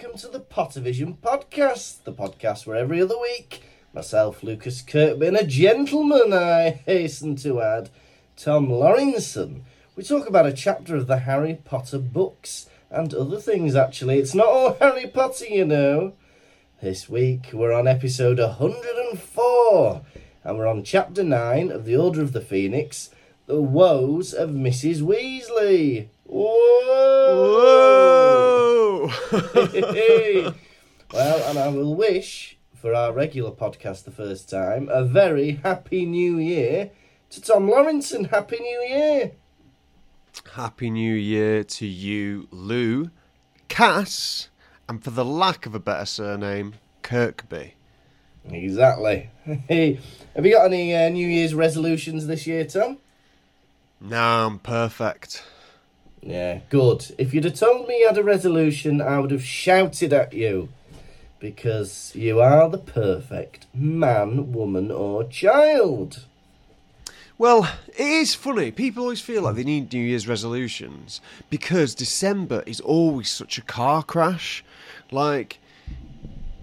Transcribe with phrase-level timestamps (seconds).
[0.00, 5.36] welcome to the Pottervision podcast, the podcast where every other week, myself, Lukas Kirkby, and
[5.36, 7.90] a gentleman, I hasten to add,
[8.36, 9.62] Tom Lawrinson,
[9.96, 14.18] we talk about a chapter of the Harry Potter books and other things, actually.
[14.18, 16.12] It's not all Harry Potter, you know.
[16.80, 20.02] This week, we're on episode 104,
[20.44, 23.10] and we're on chapter 9 of the Order of the Phoenix,
[23.46, 25.00] The Woes of Mrs.
[25.00, 26.06] Weasley.
[26.24, 26.54] Whoa!
[27.34, 28.47] Whoa!
[31.12, 36.04] well, and I will wish for our regular podcast the first time a very happy
[36.04, 36.90] new year
[37.30, 38.30] to Tom Lawrinson.
[38.30, 39.32] Happy New Year!
[40.54, 43.10] Happy New Year to you, Lou,
[43.68, 44.50] Cass,
[44.88, 47.74] and for the lack of a better surname, Kirkby.
[48.50, 49.30] Exactly.
[49.68, 49.98] Hey,
[50.36, 52.98] have you got any uh, New Year's resolutions this year, Tom?
[54.00, 55.42] Now I'm perfect.
[56.22, 57.14] Yeah, good.
[57.18, 60.68] If you'd have told me you had a resolution, I would have shouted at you.
[61.40, 66.24] Because you are the perfect man, woman, or child.
[67.38, 68.72] Well, it is funny.
[68.72, 73.62] People always feel like they need New Year's resolutions because December is always such a
[73.62, 74.64] car crash.
[75.12, 75.60] Like,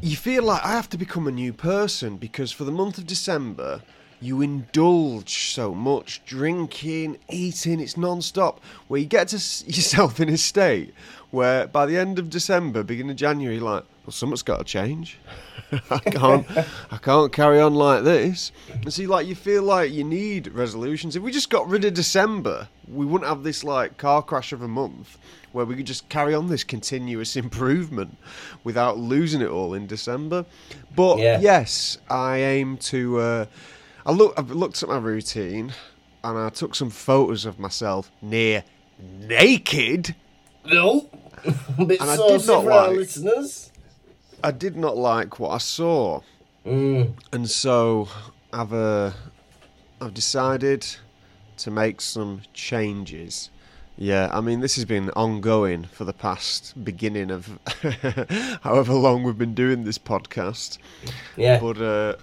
[0.01, 3.07] you feel like I have to become a new person because for the month of
[3.07, 3.83] December,
[4.21, 8.61] you indulge so much drinking, eating, it's non stop.
[8.88, 10.94] Where you get to s- yourself in a state
[11.31, 14.63] where by the end of December, beginning of January, you're like, well, something's got to
[14.63, 15.17] change.
[15.89, 16.45] I can't,
[16.91, 18.52] I can't carry on like this.
[18.72, 21.16] And see, like, you feel like you need resolutions.
[21.16, 24.61] If we just got rid of December, we wouldn't have this like car crash of
[24.61, 25.17] a month
[25.53, 28.16] where we could just carry on this continuous improvement
[28.63, 30.45] without losing it all in December.
[30.95, 31.39] But Yeah.
[31.39, 33.19] yes, I aim to.
[33.19, 33.45] Uh,
[34.05, 34.33] I look.
[34.38, 35.73] I've looked at my routine,
[36.23, 38.63] and I took some photos of myself near
[39.19, 40.16] naked.
[40.66, 41.09] No.
[41.77, 43.71] And I did not like- listeners.
[44.44, 46.21] I did not like what I saw,
[46.65, 47.13] Mm.
[47.31, 48.07] and so
[48.53, 49.11] I've uh,
[50.01, 50.85] I've decided
[51.57, 53.49] to make some changes.
[53.97, 57.59] Yeah, I mean this has been ongoing for the past beginning of
[58.61, 60.77] however long we've been doing this podcast.
[61.38, 61.59] Yeah.
[61.59, 62.15] But uh,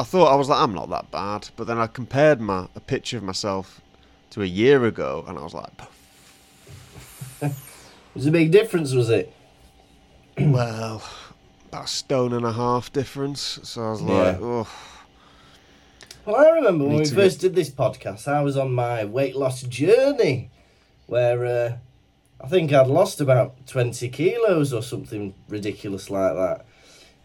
[0.00, 1.50] I thought I was like, I'm not that bad.
[1.56, 3.82] But then I compared my a picture of myself
[4.30, 5.70] to a year ago, and I was like,
[7.42, 7.52] it
[8.14, 9.30] was a big difference, was it?
[10.38, 11.02] well,
[11.68, 13.58] about a stone and a half difference.
[13.62, 14.38] So I was like, Yeah.
[14.40, 14.68] oh,
[16.24, 19.60] Well, I remember when we first did this podcast, I was on my weight loss
[19.62, 20.48] journey
[21.08, 21.76] where uh,
[22.42, 26.64] I think I'd lost about 20 kilos or something ridiculous like that.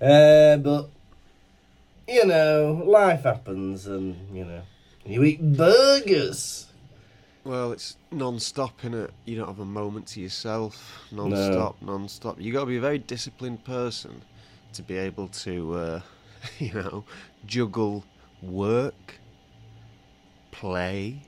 [0.02, 0.90] Uh, but,
[2.08, 4.62] you know, life happens and, you know,
[5.06, 6.68] you eat burgers.
[7.44, 9.12] well, it's non-stop in it.
[9.26, 11.04] You don't have a moment to yourself.
[11.12, 12.40] Non-stop, non-stop.
[12.40, 14.24] You got to be a very disciplined person
[14.74, 16.02] to be able to, uh,
[16.60, 17.06] you know,
[17.46, 18.04] juggle
[18.42, 19.20] work,
[20.52, 21.22] play,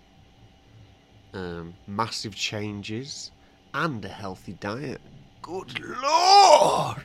[1.34, 3.32] um, massive changes,
[3.74, 5.02] and a healthy diet.
[5.42, 7.04] Good lord!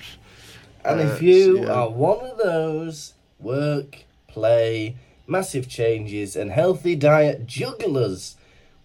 [0.84, 1.72] And Uh, if you so, yeah.
[1.72, 8.37] are one of those work, play, massive changes, and healthy diet jugglers,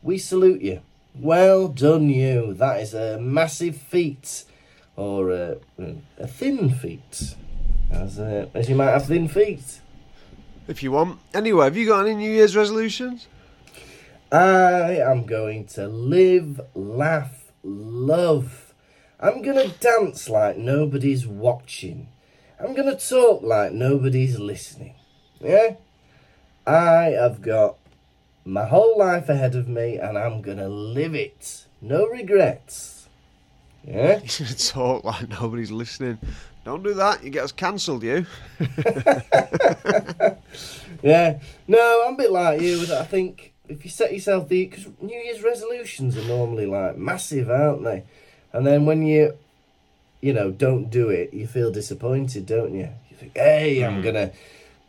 [0.02, 0.82] we salute you.
[1.16, 2.54] Well done, you.
[2.54, 4.46] That is a massive feat,
[4.96, 5.58] or a,
[6.18, 7.36] a thin feat,
[7.90, 9.82] as, uh, as you might have thin feet.
[10.68, 11.20] If you want.
[11.34, 13.28] Anyway, have you got any New Year's resolutions?
[14.32, 18.74] I am going to live, laugh, love.
[19.20, 22.10] I'm going to dance like nobody's watching.
[22.60, 24.96] I'm going to talk like nobody's listening.
[25.40, 25.76] Yeah?
[26.66, 27.78] I have got
[28.46, 31.66] my whole life ahead of me and I'm going to live it.
[31.82, 33.08] No regrets.
[33.86, 34.20] Yeah?
[34.24, 36.18] You should talk like nobody's listening.
[36.66, 37.24] Don't do that.
[37.24, 38.26] You get us cancelled, you.
[41.04, 41.40] Yeah.
[41.68, 42.82] No, I'm a bit like you.
[42.94, 44.66] I think if you set yourself the.
[44.66, 48.04] Because New Year's resolutions are normally like massive, aren't they?
[48.54, 49.38] And then when you,
[50.22, 52.90] you know, don't do it, you feel disappointed, don't you?
[53.10, 54.32] You think, hey, I'm going to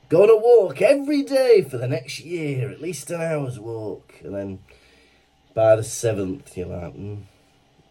[0.09, 4.15] go on a walk every day for the next year, at least an hour's walk.
[4.25, 4.59] And then
[5.55, 7.23] by the seventh, you're like, mm,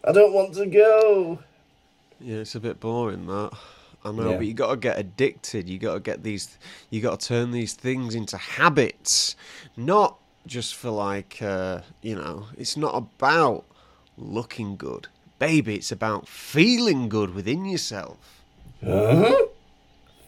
[0.04, 1.38] I don't want to go.
[2.20, 3.52] Yeah, it's a bit boring that.
[4.04, 4.36] I know, Yeah.
[4.38, 5.68] but you got to get addicted.
[5.68, 6.56] You got to get these.
[6.90, 9.34] You got to turn these things into habits,
[9.76, 12.46] not just for like uh, you know.
[12.56, 13.64] It's not about
[14.16, 15.08] looking good,
[15.38, 15.76] baby.
[15.76, 18.42] It's about feeling good within yourself.
[18.84, 19.46] Huh?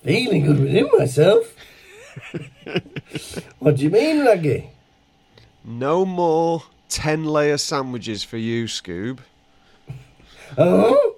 [0.02, 1.54] Feeling good within myself?
[3.58, 4.70] what do you mean, Raggy?
[5.64, 9.18] No more ten layer sandwiches for you, Scoob.
[10.58, 11.16] Oh?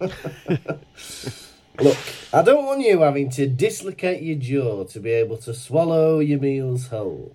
[0.00, 1.96] Look,
[2.32, 6.38] I don't want you having to dislocate your jaw to be able to swallow your
[6.38, 7.34] meals whole.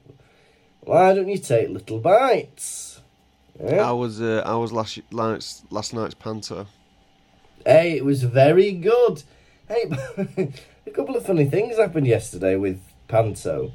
[0.81, 2.94] Why don't you take little bites?
[3.59, 3.89] Yeah?
[3.89, 6.67] I was uh, I was last night's last night's panto.
[7.65, 9.23] Hey, it was very good.
[9.67, 9.83] Hey,
[10.87, 13.71] a couple of funny things happened yesterday with Panto.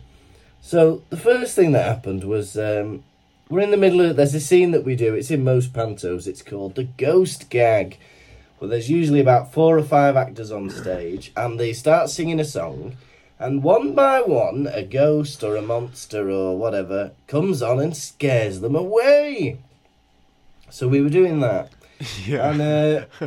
[0.61, 3.03] So the first thing that happened was um,
[3.49, 5.15] we're in the middle of there's a scene that we do.
[5.15, 6.27] It's in most pantos.
[6.27, 7.99] It's called the ghost gag.
[8.61, 12.45] Well, there's usually about four or five actors on stage, and they start singing a
[12.45, 12.97] song,
[13.39, 18.61] and one by one, a ghost or a monster or whatever comes on and scares
[18.61, 19.59] them away.
[20.71, 21.73] So we were doing that.
[22.25, 22.51] Yeah.
[22.51, 23.05] And uh,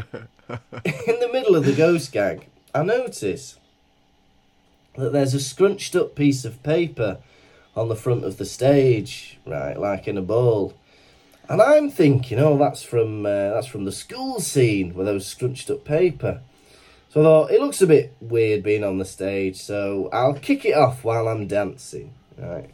[0.83, 3.59] in the middle of the ghost gag, I notice
[4.97, 7.19] that there's a scrunched up piece of paper
[7.75, 10.73] on the front of the stage, right, like in a bowl.
[11.47, 15.69] And I'm thinking, oh, that's from uh, that's from the school scene with those scrunched
[15.69, 16.41] up paper.
[17.09, 20.65] So I thought it looks a bit weird being on the stage, so I'll kick
[20.65, 22.71] it off while I'm dancing, right.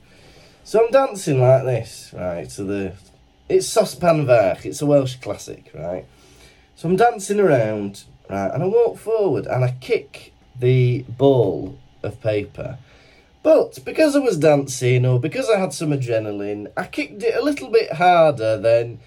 [0.63, 2.93] So I'm dancing like this, right, to the
[3.49, 6.05] it's Sosban Fach, it's a Welsh classic, right?
[6.75, 12.21] So I'm dancing around, right, and I walk forward and I kick the ball of
[12.21, 12.77] paper.
[13.41, 17.43] But because I was dancing or because I had some adrenaline, I kicked it a
[17.43, 18.99] little bit harder than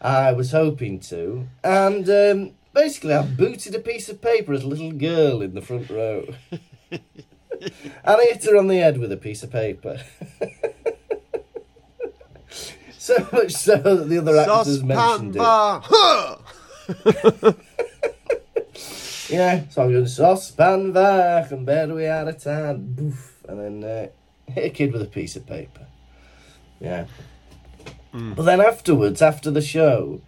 [0.00, 1.48] I was hoping to.
[1.64, 5.62] And um, basically, I booted a piece of paper at a little girl in the
[5.62, 6.26] front row.
[6.90, 7.00] and
[8.04, 10.00] I hit her on the head with a piece of paper.
[13.08, 15.42] so much so that the other actors mentioned it.
[19.28, 22.94] Yeah, so I'm going saucepan back and bear we out of town.
[22.94, 24.06] Boof, and then uh,
[24.50, 25.86] hit a kid with a piece of paper.
[26.80, 27.04] Yeah.
[28.12, 30.22] But then afterwards, after the show,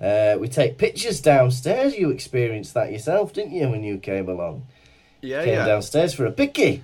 [0.00, 1.96] uh, we take pictures downstairs.
[1.96, 4.66] You experienced that yourself, didn't you, when you came along?
[5.22, 5.66] Yeah, came yeah.
[5.66, 6.82] downstairs for a picky.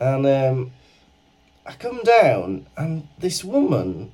[0.00, 0.72] And um,
[1.66, 4.12] I come down, and this woman,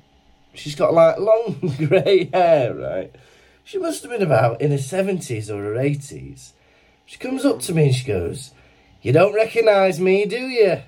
[0.55, 3.15] she's got like long grey hair, right?
[3.63, 6.51] She must have been about in her 70s or her 80s.
[7.05, 8.51] She comes up to me and she goes,
[9.01, 10.81] You don't recognise me, do you?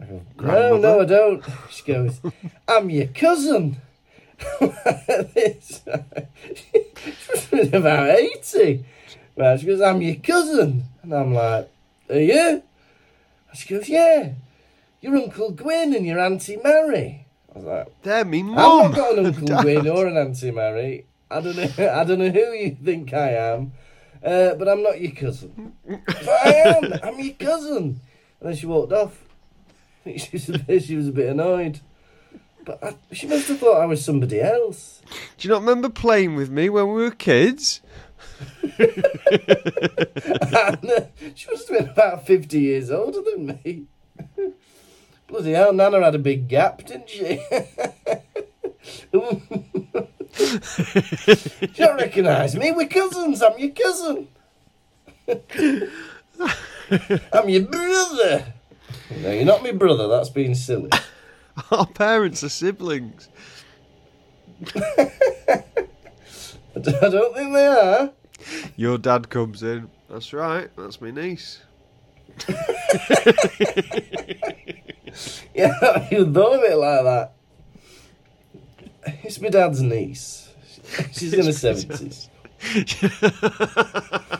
[0.00, 1.44] I go, No, no, I don't.
[1.70, 2.20] She goes,
[2.66, 3.76] I'm your cousin.
[4.60, 5.82] this.
[6.56, 6.84] she
[7.30, 8.84] must have been about 80.
[9.36, 10.84] Right, she goes, I'm your cousin.
[11.02, 11.70] And I'm like,
[12.10, 12.62] Are you?
[13.48, 14.32] And she goes, Yeah.
[15.02, 17.26] Your Uncle Gwyn and your Auntie Mary.
[17.54, 18.54] I was like, They're me I've mum.
[18.54, 21.06] not got an Uncle Gwyn or an Auntie Mary.
[21.30, 21.90] I don't know.
[21.92, 23.72] I don't know who you think I am,
[24.24, 25.72] uh, but I'm not your cousin.
[25.86, 26.92] but I am.
[27.02, 28.00] I'm your cousin.
[28.40, 29.18] And then she walked off.
[30.00, 31.80] I think she was a bit, she was a bit annoyed.
[32.64, 35.02] But I, she must have thought I was somebody else.
[35.36, 37.80] Do you not remember playing with me when we were kids?
[38.78, 39.04] and,
[40.90, 41.00] uh,
[41.34, 43.86] she must have been about 50 years older than me.
[45.32, 47.42] Bloody hell, Nana had a big gap, didn't she?
[49.14, 49.30] you
[51.74, 54.28] don't recognise me, we're cousins, I'm your cousin.
[57.32, 58.52] I'm your brother.
[59.22, 60.90] No, you're not my brother, that's being silly.
[61.70, 63.30] Our parents are siblings.
[64.76, 65.22] I
[66.76, 68.10] don't think they are.
[68.76, 69.88] Your dad comes in.
[70.10, 70.68] That's right.
[70.76, 71.62] That's my niece.
[75.54, 77.32] Yeah, even thought of it like that.
[79.24, 80.50] It's my dad's niece.
[81.12, 82.28] She's in her seventies.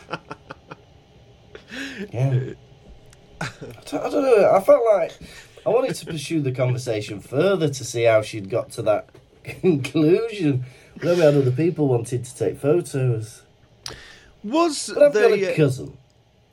[2.12, 2.54] Yeah.
[3.40, 3.48] I
[3.86, 4.50] don't, I don't know.
[4.54, 5.12] I felt like
[5.66, 9.08] I wanted to pursue the conversation further to see how she'd got to that
[9.44, 10.64] conclusion.
[10.96, 13.42] Then we had other people wanted to take photos.
[14.44, 15.96] Was But I've got there, a uh, cousin.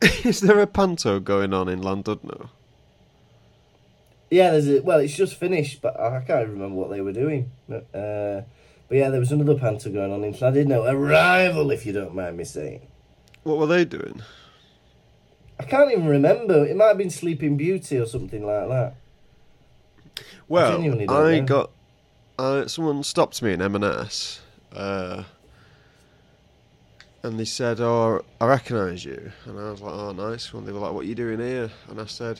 [0.01, 2.49] is there a panto going on in Llandudno?
[4.29, 7.51] Yeah, there's a, well, it's just finished, but I can't remember what they were doing.
[7.67, 8.41] But, uh,
[8.87, 10.91] but yeah, there was another panto going on in Llandudno.
[10.91, 12.87] Arrival, if you don't mind me saying.
[13.43, 14.21] What were they doing?
[15.59, 16.65] I can't even remember.
[16.65, 18.95] It might have been Sleeping Beauty or something like that.
[20.47, 21.71] Well, genuinely don't I got
[22.39, 24.41] uh, someone stopped me in M&S,
[24.73, 25.23] uh,
[27.21, 30.71] and they said, "Oh, I recognise you," and I was like, "Oh, nice." And they
[30.71, 32.39] were like, "What are you doing here?" And I said,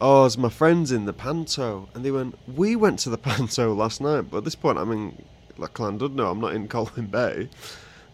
[0.00, 3.74] "Oh, it's my friends in the panto," and they went, "We went to the panto
[3.74, 5.22] last night, but at this point, I'm in
[5.58, 6.30] like Llandudno.
[6.30, 7.48] I'm not in Colwyn Bay."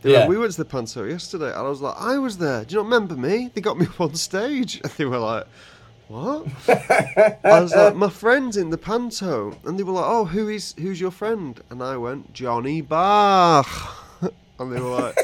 [0.02, 0.19] They Yeah.
[0.21, 2.64] went, we went to the panto yesterday, and I was like, "I was there.
[2.64, 5.47] Do you not remember me?" They got me up on stage, and they were like.
[6.09, 6.47] What?
[6.69, 10.73] I was like, my friend's in the panto, and they were like, "Oh, who is
[10.78, 13.66] who's your friend?" And I went, "Johnny Bach."
[14.61, 15.16] And they were like,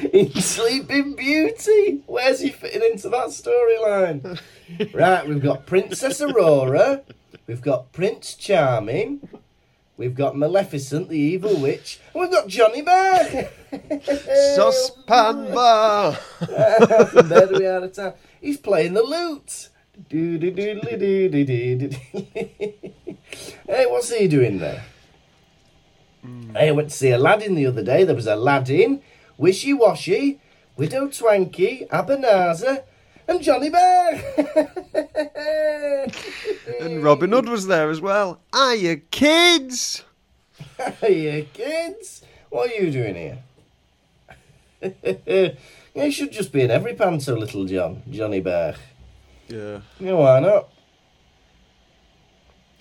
[0.12, 2.02] in Sleeping Beauty.
[2.06, 4.40] Where's he fitting into that storyline?
[4.94, 7.02] right, we've got Princess Aurora,
[7.46, 9.28] we've got Prince Charming,
[9.96, 13.50] we've got Maleficent, the evil witch, and we've got Johnny Bear.
[14.56, 16.12] Saucepan bar!
[16.12, 18.14] From there we are at time.
[18.40, 19.68] He's playing the lute.
[23.66, 24.82] Hey, what's he doing there?
[26.22, 26.50] Hmm.
[26.50, 28.04] Hey, I went to see Aladdin the other day.
[28.04, 29.02] There was Aladdin,
[29.40, 30.38] Wishy Washy,
[30.76, 32.82] Widow Twanky, Abanazar,
[33.26, 34.22] and Johnny Bear.
[36.80, 38.40] And Robin Hood was there as well.
[38.52, 40.04] Are you kids?
[41.00, 42.22] Hey, kids.
[42.50, 43.38] What are you doing here?
[45.94, 48.02] you should just be in every panto, little John.
[48.10, 48.74] Johnny Bear.
[49.48, 49.80] Yeah.
[49.98, 50.68] Yeah, why not?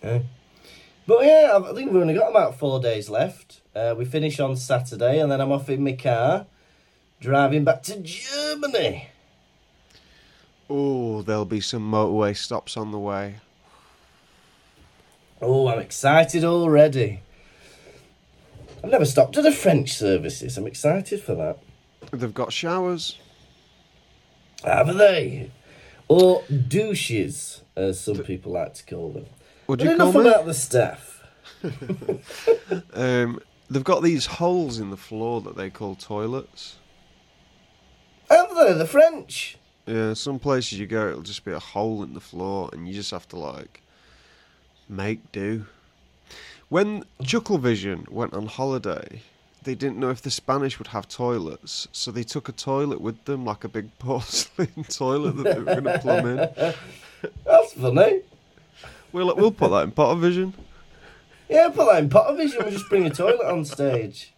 [0.04, 0.20] Yeah.
[1.08, 3.59] But yeah, I think we've only got about four days left.
[3.76, 6.48] Uh, we finish on Saturday, and then I'm off in my car,
[7.22, 9.10] driving back to Germany.
[10.70, 13.36] Oh, there'll be some motorway stops on the way.
[15.42, 17.22] Oh, I'm excited already.
[18.84, 20.58] I've never stopped at a French services.
[20.58, 21.60] I'm excited for that.
[22.12, 23.18] They've got showers.
[24.64, 25.52] Have they?
[26.08, 29.26] Or douches, as some people like to call them.
[29.68, 31.24] Would But you enough about the staff.
[32.94, 36.78] Um, they've got these holes in the floor that they call toilets.
[38.30, 38.74] Have they?
[38.74, 39.58] The French.
[39.86, 42.94] Yeah, some places you go, it'll just be a hole in the floor, and you
[42.94, 43.82] just have to like
[44.88, 45.66] make do.
[46.70, 49.24] When Chucklevision went on holiday,
[49.64, 53.26] they didn't know if the Spanish would have toilets, so they took a toilet with
[53.26, 56.38] them, like a big porcelain toilet that they were going to plumb in.
[57.46, 58.22] That's funny.
[59.12, 60.54] We'll we'll put that in Pottervision.
[61.50, 62.60] Yeah, put that in Pottervision.
[62.60, 64.32] We'll just bring a toilet on stage.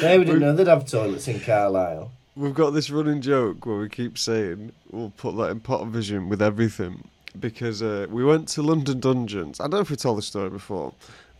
[0.00, 2.10] Yeah, we didn't know they'd have toilets in Carlisle.
[2.34, 6.42] We've got this running joke where we keep saying we'll put that in Pottervision with
[6.42, 9.60] everything because uh, we went to London Dungeons.
[9.60, 10.94] I don't know if we told the story before,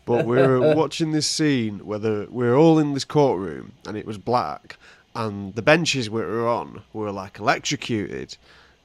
[0.05, 3.97] but we were watching this scene where the, we were all in this courtroom and
[3.97, 4.77] it was black
[5.15, 8.37] and the benches we were on were like electrocuted.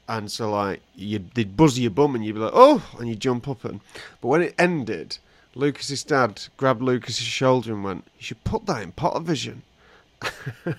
[0.08, 3.20] And so, like, you'd, they'd buzz your bum and you'd be like, oh, and you'd
[3.20, 3.64] jump up.
[3.66, 3.80] And,
[4.22, 5.18] but when it ended,
[5.60, 9.62] Lukas's dad grabbed Lukas's shoulder and went, You should put that in Pottervision.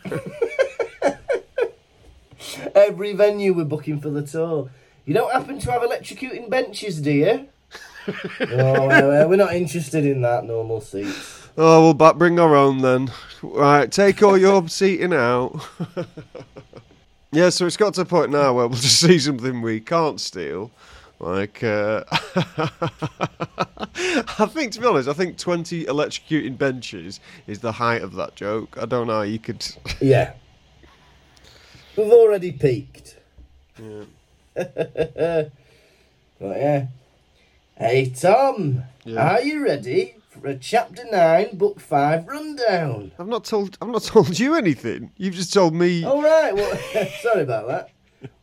[2.75, 4.71] Every venue we're booking for the tour.
[5.05, 7.49] You don't happen to have electrocuting benches, do you?
[8.41, 10.45] no, we're we're not interested in that.
[10.45, 11.49] Normal seats.
[11.57, 13.11] Oh, we'll back bring our own then.
[13.43, 15.61] Right, take all your seating out.
[17.33, 20.21] yeah, so it's got to a point now where we'll just see something we can't
[20.21, 20.71] steal.
[21.21, 22.03] Like, uh,
[24.39, 28.35] I think, to be honest, I think 20 electrocuting benches is the height of that
[28.37, 28.79] joke.
[28.81, 29.65] I don't know how you could.
[30.01, 30.33] Yeah.
[31.97, 33.17] We've already peaked.
[33.79, 34.05] Yeah.
[36.43, 36.87] But yeah.
[37.77, 39.33] Hey Tom, Yeah.
[39.35, 43.13] are you ready for a chapter nine, book five rundown?
[43.19, 43.77] I've not told.
[43.83, 45.11] I've not told you anything.
[45.19, 46.03] You've just told me.
[46.03, 46.55] All right.
[46.55, 46.79] Well,
[47.21, 47.91] sorry about that.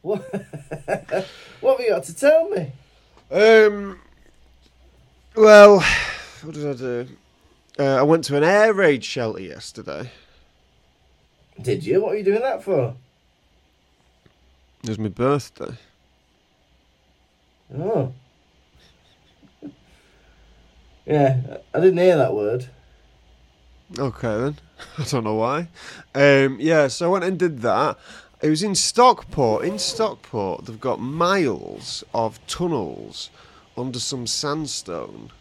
[0.01, 0.21] What,
[1.61, 2.71] what have you got to tell me?
[3.31, 3.99] Um.
[5.35, 5.83] Well,
[6.41, 7.07] what did I do?
[7.79, 10.09] Uh, I went to an air raid shelter yesterday.
[11.61, 12.01] Did you?
[12.01, 12.95] What are you doing that for?
[14.83, 15.75] It was my birthday.
[17.77, 18.13] Oh.
[21.05, 22.67] Yeah, I didn't hear that word.
[23.97, 24.57] Okay then.
[24.97, 25.69] I don't know why.
[26.13, 27.97] Um, yeah, so I went and did that.
[28.41, 29.65] It was in Stockport.
[29.65, 33.29] In Stockport, they've got miles of tunnels
[33.75, 35.31] under some sandstone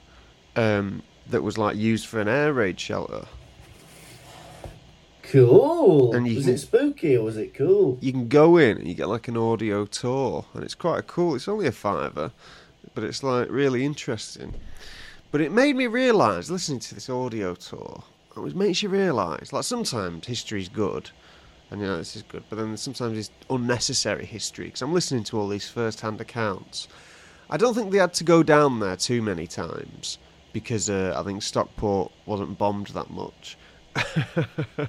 [0.56, 3.26] um, that was like used for an air raid shelter.
[5.22, 6.14] Cool.
[6.14, 7.98] And was can- it spooky or was it cool?
[8.00, 11.34] You can go in and you get like an audio tour, and it's quite cool.
[11.34, 12.30] It's only a fiver,
[12.94, 14.54] but it's like really interesting.
[15.32, 18.04] But it made me realise, listening to this audio tour,
[18.36, 21.10] it makes you realise, like sometimes history's good,
[21.70, 25.24] and you know this is good, but then sometimes it's unnecessary history because I'm listening
[25.24, 26.88] to all these first-hand accounts.
[27.48, 30.18] I don't think they had to go down there too many times
[30.52, 33.56] because uh, I think Stockport wasn't bombed that much.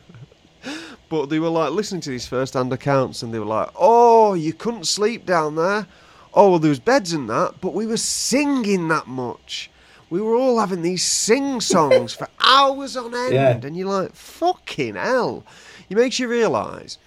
[1.09, 4.53] But they were like listening to these first-hand accounts, and they were like, "Oh, you
[4.53, 5.87] couldn't sleep down there.
[6.33, 9.71] Oh, well, there was beds and that, but we were singing that much.
[10.09, 13.59] We were all having these sing songs for hours on end." Yeah.
[13.63, 15.45] And you're like, "Fucking hell!"
[15.89, 16.97] It makes you realise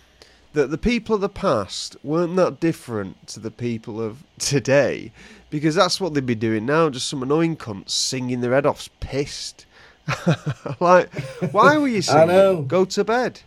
[0.52, 5.12] that the people of the past weren't that different to the people of today,
[5.50, 6.90] because that's what they'd be doing now.
[6.90, 9.66] Just some annoying cunts singing their head off, pissed.
[10.80, 11.12] like,
[11.52, 12.28] why were you singing?
[12.28, 12.62] know.
[12.62, 13.42] Go to bed.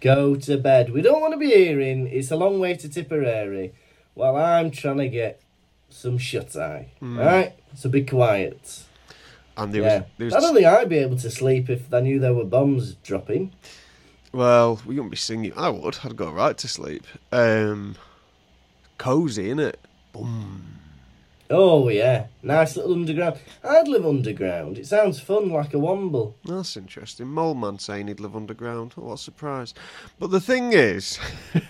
[0.00, 0.92] Go to bed.
[0.92, 3.74] We don't want to be hearing It's a Long Way to Tipperary
[4.14, 5.40] while I'm trying to get
[5.90, 6.92] some shut eye.
[7.00, 7.18] Hmm.
[7.18, 7.52] All right.
[7.74, 8.84] So be quiet.
[9.60, 9.98] And there yeah.
[9.98, 12.34] was, there was I don't think I'd be able to sleep if I knew there
[12.34, 13.52] were bombs dropping.
[14.32, 15.52] well, we wouldn't be singing.
[15.56, 15.98] I would.
[16.02, 17.04] I'd go right to sleep.
[17.30, 17.96] Um,
[18.98, 19.74] cozy, innit?
[20.12, 20.66] Boom.
[21.52, 22.26] Oh, yeah.
[22.44, 23.38] Nice little underground.
[23.64, 24.78] I'd live underground.
[24.78, 26.34] It sounds fun like a womble.
[26.44, 27.26] That's interesting.
[27.26, 28.92] Mole man saying he'd live underground.
[28.94, 29.74] What a surprise!
[30.20, 31.18] But the thing is,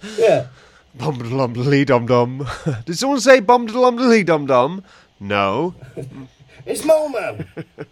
[0.18, 0.46] Yeah.
[0.94, 1.52] bom dom
[1.84, 2.46] dom dom.
[2.86, 4.82] Did someone say bom dom dom dom?
[5.20, 5.74] No.
[6.64, 7.46] It's Momo.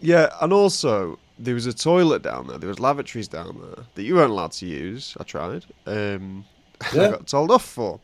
[0.00, 2.58] Yeah, and also there was a toilet down there.
[2.58, 5.16] There was lavatories down there that you weren't allowed to use.
[5.18, 5.64] I tried.
[5.86, 6.44] Um,
[6.92, 7.98] I got told off for.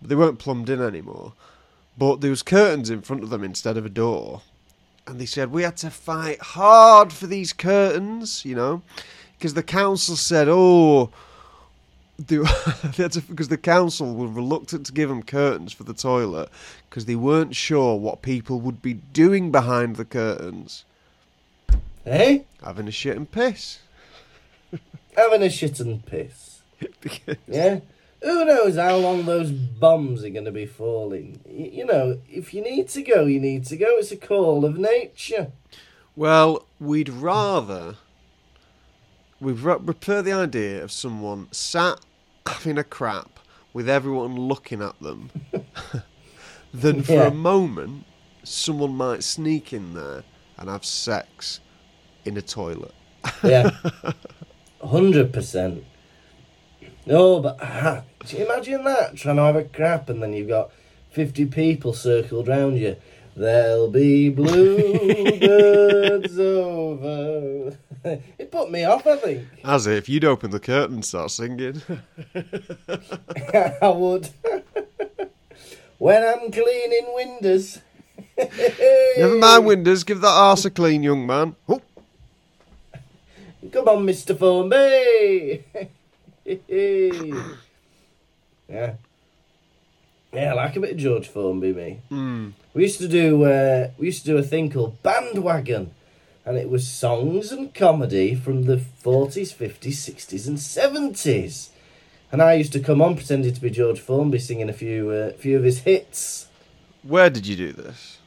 [0.00, 1.34] But they weren't plumbed in anymore.
[1.98, 4.40] But there was curtains in front of them instead of a door.
[5.06, 8.82] And they said we had to fight hard for these curtains, you know,
[9.38, 11.10] because the council said, "Oh,
[12.18, 12.36] they,
[13.08, 16.48] to, because the council were reluctant to give them curtains for the toilet
[16.88, 20.84] because they weren't sure what people would be doing behind the curtains,
[22.06, 22.40] eh?
[22.62, 23.80] having a shit and piss."
[25.16, 26.60] Having a shit and piss.
[27.00, 27.80] Because- Yeah.
[28.20, 31.38] Who knows how long those bombs are going to be falling?
[31.44, 33.86] Y- you know, if you need to go, you need to go.
[33.98, 35.52] It's a call of nature.
[36.16, 37.96] Well, we'd rather
[39.52, 42.00] ra- prefer the idea of someone sat
[42.46, 43.38] having a crap
[43.72, 45.30] with everyone looking at them
[46.72, 47.26] than for Yeah.
[47.28, 48.04] a moment
[48.42, 50.22] someone might sneak in there
[50.58, 51.60] and have sex
[52.24, 52.94] in a toilet.
[53.42, 53.70] Yeah.
[54.82, 55.84] 100%.
[57.06, 58.02] No, but ah,
[58.36, 59.16] imagine that?
[59.16, 60.70] Trying to have a crap and then you've got
[61.10, 62.96] 50 people circled round you.
[63.36, 67.76] There'll be bluebirds over.
[68.38, 69.48] it put me off, I think.
[69.64, 71.80] As if you'd open the curtain and start singing.
[72.34, 74.28] I would.
[75.98, 77.80] when I'm cleaning windows.
[79.16, 81.56] Never mind windows, give that arse a clean, young man.
[81.68, 81.80] Oh,
[83.72, 84.38] Come on, Mr.
[84.38, 85.64] Formby.
[88.68, 88.94] yeah.
[90.34, 92.00] Yeah, I like a bit of George Formby, me.
[92.10, 92.52] mm.
[92.72, 95.92] We used to do uh, we used to do a thing called Bandwagon,
[96.44, 101.70] and it was songs and comedy from the forties, fifties, sixties, and seventies.
[102.32, 105.32] And I used to come on pretending to be George Formby, singing a few uh,
[105.34, 106.48] few of his hits.
[107.04, 108.18] Where did you do this?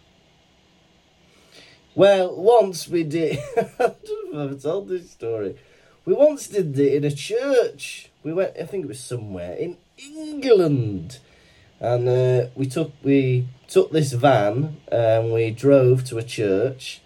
[1.93, 3.39] Well, once we did.
[3.57, 5.57] I don't know if I've told this story.
[6.05, 8.11] We once did it in a church.
[8.23, 8.53] We went.
[8.57, 11.19] I think it was somewhere in England,
[11.79, 17.01] and uh, we took we took this van and we drove to a church,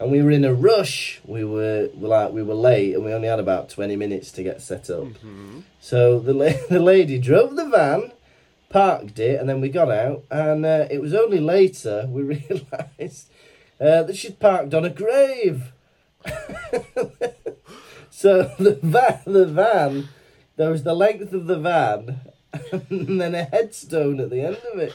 [0.00, 1.20] and we were in a rush.
[1.24, 4.62] We were, like we were late, and we only had about twenty minutes to get
[4.62, 5.08] set up.
[5.80, 8.12] So the la- the lady drove the van,
[8.70, 10.24] parked it, and then we got out.
[10.30, 13.28] And uh, it was only later we realised
[13.80, 15.72] uh, that she'd parked on a grave.
[18.10, 20.08] so the van, the van,
[20.56, 22.20] there was the length of the van,
[22.90, 24.94] and then a headstone at the end of it.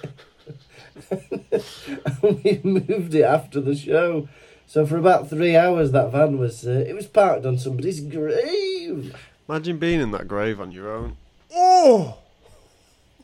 [2.24, 4.28] and we moved it after the show.
[4.68, 9.16] So for about three hours, that van was uh, it was parked on somebody's grave.
[9.50, 11.18] Imagine being in that grave on your own.
[11.54, 12.18] Oh!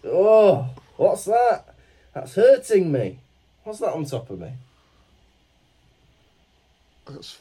[0.05, 1.73] Oh, what's that?
[2.13, 3.19] That's hurting me.
[3.63, 4.51] What's that on top of me?
[7.05, 7.37] That's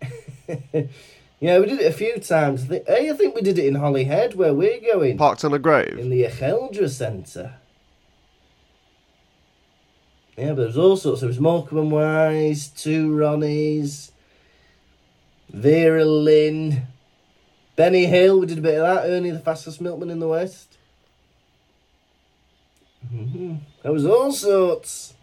[0.00, 0.88] funny.
[1.40, 2.64] Yeah, we did it a few times.
[2.64, 5.54] I think, hey, I think we did it in Holyhead, where we're going, Parked on
[5.54, 5.98] a grave.
[5.98, 7.54] in the Ucheldre Centre.
[10.36, 11.20] Yeah, but there was all sorts.
[11.20, 14.10] There was Morecambe and Wise, two Ronnies,
[15.50, 16.82] Vera Lynn,
[17.76, 18.40] Benny Hill.
[18.40, 19.08] We did a bit of that.
[19.08, 20.76] Ernie, the fastest milkman in the West.
[23.10, 25.14] hmm There was all sorts.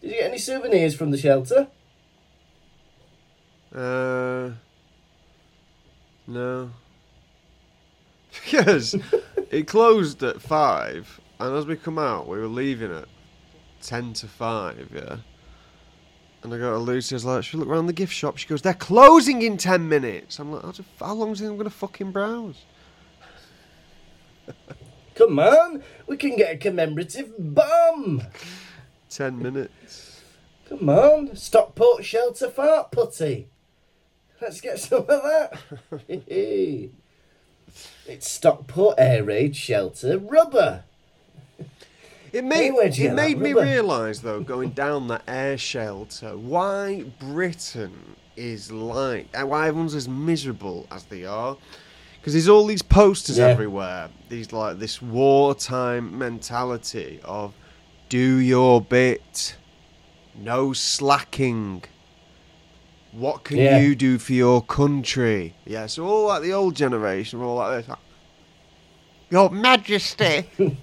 [0.00, 1.68] Did you get any souvenirs from the shelter?
[3.74, 4.50] Uh,
[6.26, 6.70] no.
[8.44, 8.96] Because
[9.50, 13.06] it closed at five, and as we come out, we were leaving at
[13.82, 14.88] ten to five.
[14.94, 15.16] Yeah.
[16.42, 17.14] And I go to Lucy.
[17.14, 19.56] I was like, "Should we look around the gift shop?" She goes, "They're closing in
[19.56, 20.62] ten minutes." I'm like,
[20.98, 22.64] "How, long do I'm gonna fucking browse?"
[25.30, 28.20] Come on, we can get a commemorative bomb.
[29.08, 30.22] Ten minutes.
[30.68, 33.46] Come on, Stockport shelter fart putty.
[34.42, 35.56] Let's get some of that.
[36.26, 36.90] it's
[38.28, 40.82] Stockport Air Raid Shelter Rubber.
[42.32, 48.72] It made it made me realise though, going down that air shelter, why Britain is
[48.72, 51.56] like, why everyone's as miserable as they are.
[52.20, 53.46] Because there's all these posters Yeah.
[53.48, 54.10] everywhere.
[54.28, 57.54] These like this wartime mentality of
[58.08, 59.56] do your bit,
[60.36, 61.82] no slacking.
[63.12, 63.78] What can Yeah.
[63.80, 65.54] you do for your country?
[65.66, 67.96] Yeah, so all like the old generation, all like this.
[69.30, 70.44] Your Majesty.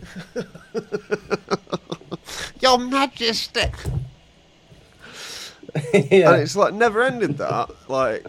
[2.62, 3.62] Your Majesty.
[5.94, 6.32] yeah.
[6.34, 7.70] And it's like never ended that.
[7.90, 8.26] Like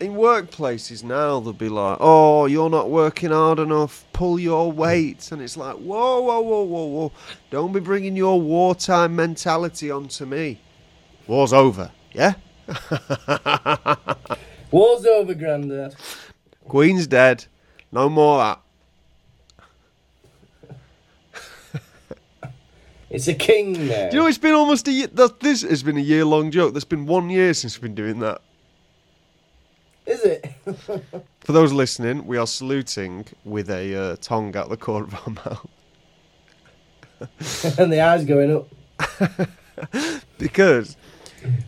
[0.00, 4.04] in workplaces now, they'll be like, "Oh, you're not working hard enough.
[4.12, 7.12] Pull your weight." And it's like, "Whoa, whoa, whoa, whoa, whoa!
[7.50, 10.60] Don't be bringing your wartime mentality onto me.
[11.26, 11.90] War's over.
[12.12, 12.34] Yeah,
[14.70, 15.94] War's over, Grandad.
[16.68, 17.46] Queen's dead.
[17.90, 18.60] No more that."
[23.08, 24.10] It's a king now.
[24.10, 25.06] Do you know it's been almost a year?
[25.06, 26.74] That this has been a year long joke.
[26.74, 28.42] There's been one year since we've been doing that.
[30.06, 30.46] Is it?
[31.40, 35.32] For those listening, we are saluting with a uh, tongue out the corner of our
[35.32, 35.68] mouth.
[37.78, 38.68] and the eyes going up.
[40.38, 40.96] because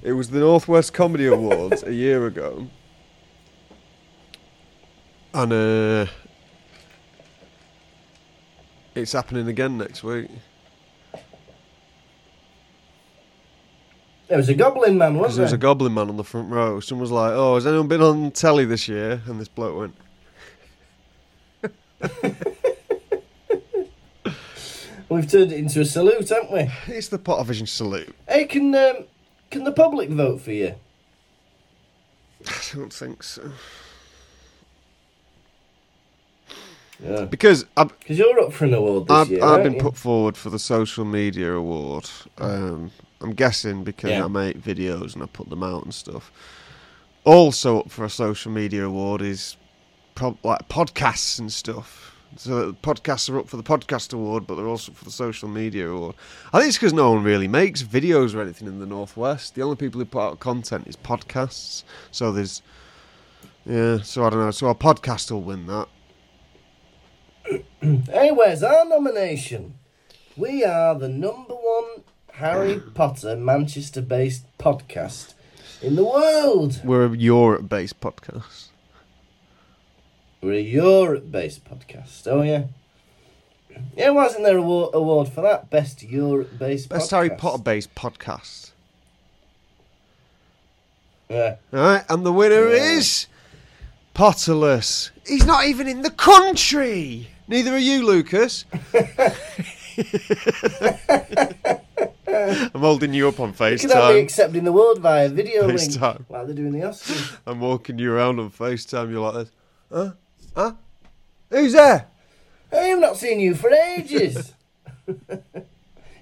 [0.02, 2.68] it was the Northwest Comedy Awards a year ago,
[5.34, 6.06] and uh,
[8.94, 10.30] it's happening again next week.
[14.28, 15.58] There was a goblin man, wasn't there There was a?
[15.58, 16.80] Goblin Man on the front row.
[16.80, 19.94] Someone was like, "Oh, has anyone been on telly this year?" And this bloke went,
[25.08, 26.70] We've turned it into a salute, haven't we?
[26.94, 29.04] "It's the Pottervision salute." Hey, can um,
[29.50, 30.74] can the public vote for you?
[32.46, 33.50] I don't think so.
[37.02, 37.24] Yeah.
[37.24, 39.42] Because Because you're up for an award this I've, year.
[39.44, 39.80] I've been you?
[39.80, 42.10] put forward for the social media award.
[42.38, 44.24] Um, I'm guessing because Yeah.
[44.24, 46.30] I make videos and I put them out and stuff.
[47.24, 49.56] Also up for a social media award is
[50.14, 52.14] prob- like podcasts and stuff.
[52.36, 55.48] So podcasts are up for the podcast award, but they're also up for the social
[55.48, 56.14] media award.
[56.52, 59.54] I think it's because no one really makes videos or anything in the northwest.
[59.54, 61.84] The only people who put out content is podcasts.
[62.12, 62.62] So there's,
[63.64, 63.98] yeah.
[64.02, 64.50] So I don't know.
[64.50, 65.88] So our podcast will win that.
[67.80, 69.78] Hey, where's our nomination?
[70.36, 72.04] We are the number one
[72.38, 75.34] Harry Potter Manchester based podcast
[75.82, 76.80] in the world.
[76.84, 78.68] We're a Europe-based podcast.
[80.40, 82.28] We're a Europe based podcast.
[82.28, 82.66] Oh, yeah.
[83.96, 85.68] Yeah, wasn't there a award, award for that?
[85.68, 88.70] Best Europe based Best Harry Potter based podcast.
[91.28, 91.56] Yeah.
[91.74, 92.98] Alright, and the winner Yeah.
[92.98, 93.26] is
[94.14, 95.10] Potterless.
[95.26, 97.30] He's not even in the country.
[97.48, 98.64] Neither are you, Lukas.
[102.74, 104.22] I'm holding you up on You could have me FaceTime.
[104.22, 105.80] accepting the world via video link.
[105.80, 106.24] FaceTime.
[106.28, 107.36] Like they're doing the Oscars.
[107.46, 109.10] I'm walking you around on FaceTime.
[109.10, 109.50] You're like this.
[109.90, 110.10] Huh?
[110.54, 110.72] Huh?
[111.50, 112.06] Who's there?
[112.70, 114.52] Hey, I've not seen you for ages.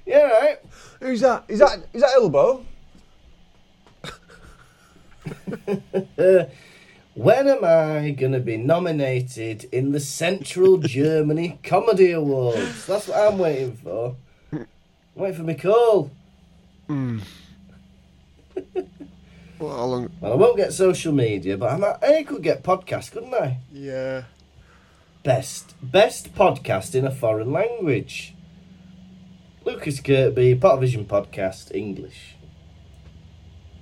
[0.07, 0.59] yeah, right.
[1.01, 1.45] Who's that?
[1.49, 2.64] Is that is that Elbow?
[7.14, 12.87] When am I going to be nominated in the Central Germany Comedy Awards?
[12.87, 14.16] That's what I'm waiting for.
[15.16, 16.11] I'm waiting for my call.
[16.87, 17.20] Hmm.
[19.59, 20.11] Well, how long?
[20.20, 23.59] Well, I won't get social media, but I, might, I could get podcast, couldn't I?
[23.72, 24.24] Yeah.
[25.22, 28.35] Best best podcast in a foreign language.
[29.64, 32.37] Lukas Kirkby, Pottervision Podcast, English.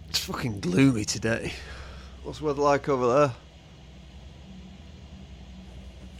[0.08, 1.52] It's fucking gloomy today.
[2.22, 3.32] What's the weather like over there?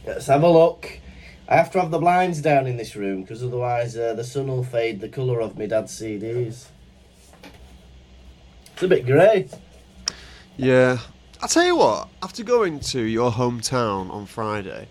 [0.05, 0.99] Let's have a look.
[1.47, 4.47] I have to have the blinds down in this room because otherwise uh, the sun
[4.47, 6.67] will fade the colour of my dad's CDs.
[8.73, 9.47] It's a bit grey.
[10.57, 10.97] Yeah.
[11.41, 14.87] I'll tell you what, after going to your hometown on Friday,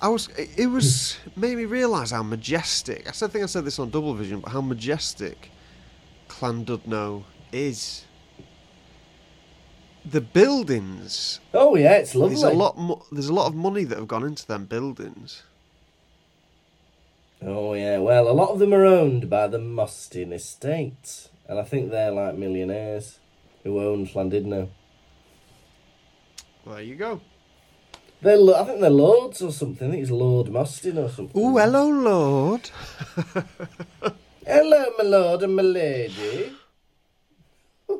[0.00, 3.46] I was it, it was made me realise how majestic I said- I think I
[3.46, 5.50] said this on Double Vision, but how majestic
[6.28, 8.04] Clan Llandudno is.
[10.04, 12.36] The buildings Oh yeah, it's lovely.
[12.36, 15.42] there's a lot mo- there's a lot of money that have gone into them buildings.
[17.40, 21.62] Oh yeah, well a lot of them are owned by the Mostyn estate, and I
[21.62, 23.18] think they're like millionaires
[23.62, 24.68] who own Llandudno.
[26.66, 27.20] There you go.
[28.20, 29.88] They're I think they're lords or something.
[29.88, 31.40] I think it's Lord Mostyn or something.
[31.40, 32.70] Oh, hello, Lord.
[34.48, 36.52] Hello, my lord and my lady.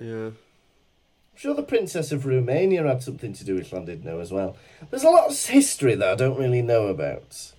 [0.00, 0.26] Yeah.
[0.26, 4.56] I'm sure the Princess of Romania had something to do with Llandudno as well.
[4.90, 7.52] There's a lot of history that I don't really know about.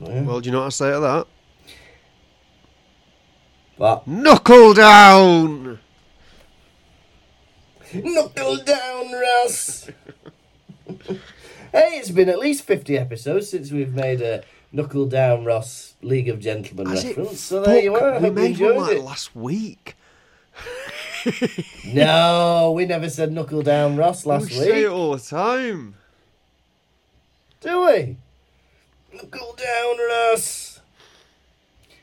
[0.00, 0.22] Yeah.
[0.22, 1.26] Well, do you know what I say to that?
[3.78, 5.78] But Knuckle down!
[7.92, 9.88] knuckle down, Ross.
[11.06, 11.18] hey,
[11.72, 16.40] it's been at least fifty episodes since we've made a knuckle down, Ross League of
[16.40, 17.16] Gentlemen Has it?
[17.16, 17.40] reference.
[17.40, 18.18] So there you are.
[18.20, 19.02] We made one like it.
[19.02, 19.96] last week.
[21.86, 25.94] No, we never said knuckle down, Ross last we say it all the time.
[27.60, 28.16] Do we?
[29.14, 30.80] Knuckle down, Ross.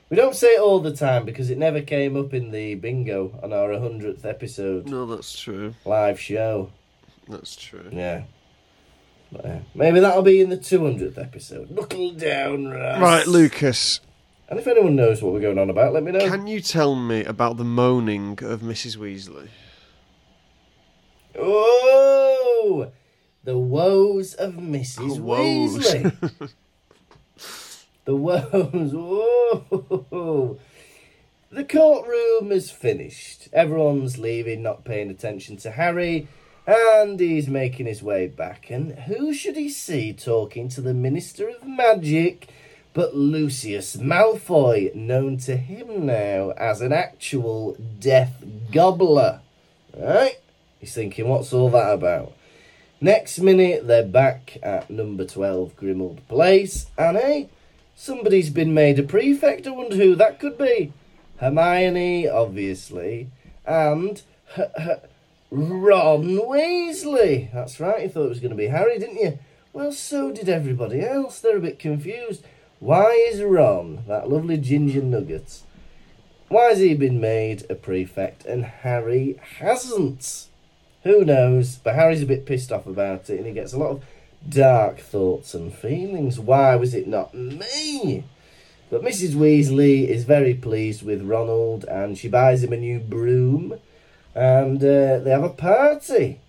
[0.10, 3.39] We don't say it all the time because it never came up in the bingo
[3.41, 5.74] on our 100th episode No, that's true.
[5.86, 6.69] live show.
[7.30, 7.89] That's true.
[7.91, 8.24] Yeah.
[9.32, 11.71] But, uh, maybe that'll be in the 200th episode.
[11.71, 13.02] Knuckle down, Ross.
[13.02, 14.02] Right, Lukas,
[14.50, 16.28] And if anyone knows what we're going on about, let me know.
[16.28, 18.97] can you tell me about the moaning of Mrs.
[18.97, 19.47] Weasley?
[21.39, 22.91] Oh!
[23.45, 25.17] The woes of Mrs.
[25.17, 25.78] Oh, woes.
[25.78, 26.52] Weasley.
[28.12, 30.58] the woes.
[31.54, 33.50] The courtroom is finished.
[33.52, 36.30] Everyone's leaving, not paying attention to Harry,
[36.65, 38.69] and he's making his way back.
[38.69, 42.47] And who should he see talking to the Minister of Magic
[42.93, 49.41] but Lucius Malfoy, known to him now as an actual death gobbler?
[49.93, 50.39] Right?
[50.80, 52.32] He's thinking, what's all that about?
[53.02, 57.50] Next minute, they're back at number 12 Grimmauld Place, and hey,
[58.02, 59.68] somebody's been made a prefect.
[59.68, 60.92] I wonder who that could be.
[61.38, 63.30] Hermione, obviously,
[63.64, 64.24] and
[64.58, 64.98] H- H-
[65.52, 67.54] Ron Weasley.
[67.54, 69.38] That's right, you thought it was going to be Harry, didn't you?
[69.72, 71.40] Well, so did everybody else.
[71.40, 72.44] They're a bit confused.
[72.80, 75.62] Why is Ron, that lovely ginger nugget,
[76.48, 80.48] why has he been made a prefect and Harry hasn't?
[81.04, 81.76] Who knows?
[81.76, 84.04] But Harry's a bit pissed off about it and he gets a lot of
[84.48, 86.40] dark thoughts and feelings.
[86.40, 88.24] Why was it not me?
[88.90, 89.36] But Mrs.
[89.36, 93.80] Weasley is very pleased with Ronald and she buys him a new broom
[94.36, 96.40] and uh, they have a party.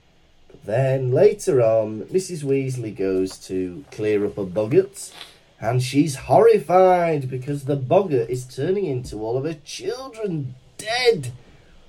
[0.48, 2.42] But then later on, Mrs.
[2.42, 5.12] Weasley goes to clear up a boggart
[5.60, 11.32] and she's horrified because the boggart is turning into all of her children dead.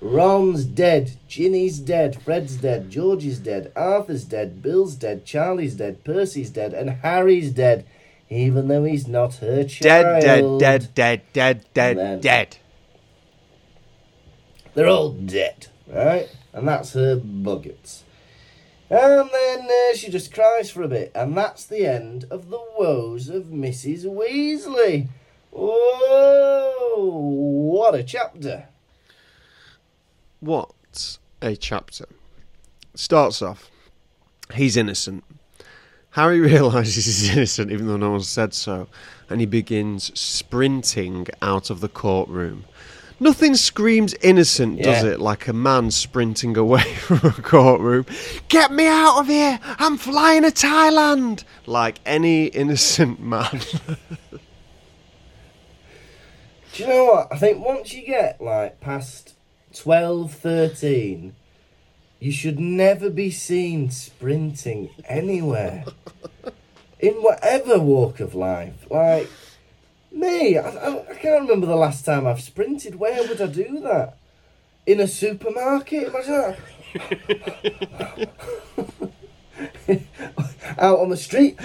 [0.04, 6.50] Ron's dead, Ginny's dead, Fred's dead, George's dead, Arthur's dead, Bill's dead, Charlie's dead, Percy's
[6.50, 7.86] dead, and Harry's dead,
[8.28, 10.60] even though he's not her Dead, child.
[10.60, 12.56] dead, dead, dead, dead, Then- dead, dead.
[14.74, 16.28] They're all dead, right?
[16.52, 18.02] And that's her buggets.
[18.90, 22.60] And then uh, she just cries for a bit, and that's the end of the
[22.76, 24.04] woes of Mrs.
[24.04, 25.08] Weasley.
[25.56, 26.92] Oh,
[27.72, 28.68] What a chapter!
[30.44, 32.04] What a chapter.
[32.94, 33.70] Starts off,
[34.52, 35.24] he's innocent.
[36.10, 38.88] Harry realises he's innocent even though no one said so,
[39.30, 42.66] and he begins sprinting out of the courtroom.
[43.18, 45.12] Nothing screams innocent, does Yeah.
[45.12, 48.04] it, like a man sprinting away from a courtroom?
[48.48, 49.58] Get me out of here!
[49.78, 51.44] I'm flying to Thailand!
[51.64, 53.60] Like any innocent man.
[56.74, 57.28] Do you know what?
[57.32, 59.33] I think once you get like past
[59.74, 61.34] 12, 13,
[62.20, 65.84] you should never be seen sprinting anywhere.
[67.00, 68.86] In whatever walk of life.
[68.90, 69.28] Like,
[70.10, 72.94] me, I, I, I can't remember the last time I've sprinted.
[72.94, 74.16] Where would I do that?
[74.86, 76.08] In a supermarket?
[76.08, 76.56] Imagine
[77.98, 78.30] that.
[80.78, 81.58] Out on the street.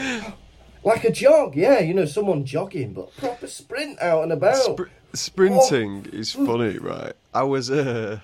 [0.83, 4.77] Like a jog, yeah, you know, someone jogging, but proper sprint out and about.
[4.77, 7.13] Spr- sprinting is funny, right?
[7.33, 8.19] I was uh,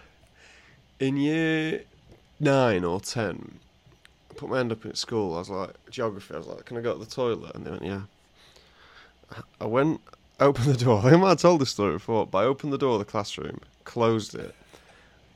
[0.99, 1.83] in year
[2.39, 3.59] nine or ten.
[4.31, 5.35] I put my hand up at school.
[5.35, 6.33] I was like geography.
[6.33, 8.01] I was like, "Can I go to the toilet?" And they went, "Yeah."
[9.59, 10.01] I went,
[10.39, 10.99] opened the door.
[10.99, 12.99] I think I might have told this story before, but I opened the door of
[12.99, 14.53] the classroom, closed it,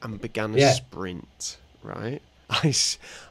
[0.03, 0.71] and began a Yeah.
[0.73, 1.57] sprint.
[1.81, 2.21] Right?
[2.49, 2.73] I,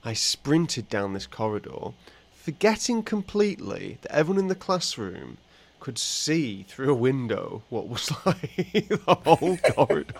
[0.04, 1.92] I sprinted down this corridor,
[2.34, 5.38] forgetting completely that everyone in the classroom
[5.80, 8.38] could see through a window what was like
[8.74, 10.14] the whole corridor.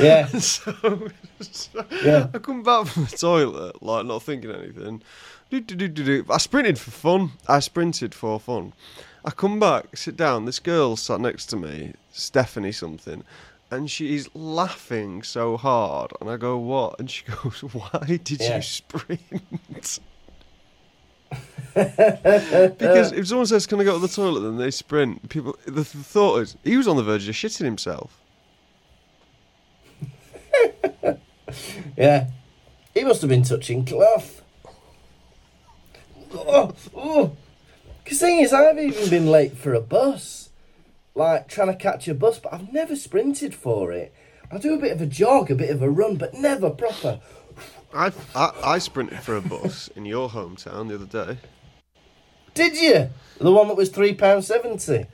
[0.00, 0.26] Yeah.
[0.38, 1.08] so,
[1.40, 2.28] so Yeah.
[2.34, 5.02] I come back from the toilet, like not thinking anything.
[5.50, 6.24] Do, do, do.
[6.30, 7.32] I sprinted for fun.
[7.48, 8.74] I sprinted for fun.
[9.24, 10.44] I come back, sit down.
[10.44, 13.24] This girl sat next to me, Stephanie something,
[13.70, 16.12] and she's laughing so hard.
[16.20, 18.56] And I go, "What?" And she goes, "Why did Yeah.
[18.56, 20.00] you sprint?"
[21.74, 25.28] Because if someone says, "Can I go to the toilet?" then they sprint.
[25.28, 28.20] People, the, thought is, he was on the verge of shitting himself.
[31.96, 32.28] Yeah.
[32.94, 34.42] He must have been touching cloth.
[36.32, 37.36] Oh, oh.
[38.06, 40.50] Thing is, I've even been late for a bus,
[41.14, 44.12] like trying to catch a bus, but I've never sprinted for it.
[44.50, 47.20] I do a bit of a jog, a bit of a run, but never proper.
[47.94, 51.40] I, I, I sprinted for a bus in your hometown the other day.
[52.54, 53.10] Did you?
[53.38, 55.06] The one that was three pound seventy.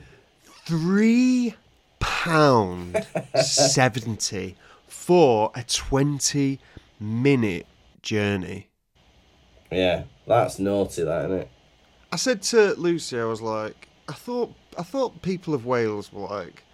[0.67, 1.55] Three
[2.01, 4.57] pound seventy
[4.87, 6.59] for a twenty
[6.99, 7.67] minute
[8.03, 8.69] journey.
[9.71, 11.51] Yeah, that's naughty, that isn't it?
[12.13, 16.27] I said to Lucy, I was like, I thought I thought people of Wales were
[16.29, 16.65] like,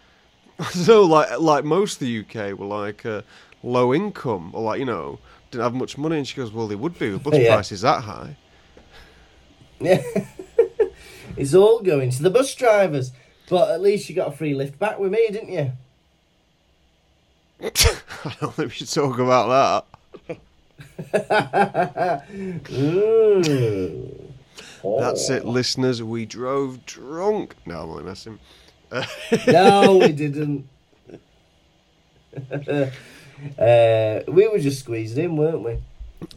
[0.58, 3.22] I don't know, like like most of the UK were like uh,
[3.62, 5.18] low income or like you know
[5.50, 7.54] didn't have much money, and she goes, well, they would be with bus Yeah.
[7.54, 8.36] prices that high.
[9.80, 10.02] Yeah.
[11.36, 13.12] it's all going to the bus drivers.
[13.48, 15.72] But at least you got a free lift back with me, didn't you?
[17.62, 19.84] I don't think we should talk about
[20.28, 20.38] that.
[24.82, 25.34] That's Oh.
[25.34, 26.02] it, listeners.
[26.02, 27.54] We drove drunk.
[27.66, 28.38] No, I'm only messing.
[29.46, 30.66] No, we didn't.
[33.58, 35.78] Uh, we were just squeezed in, weren't we?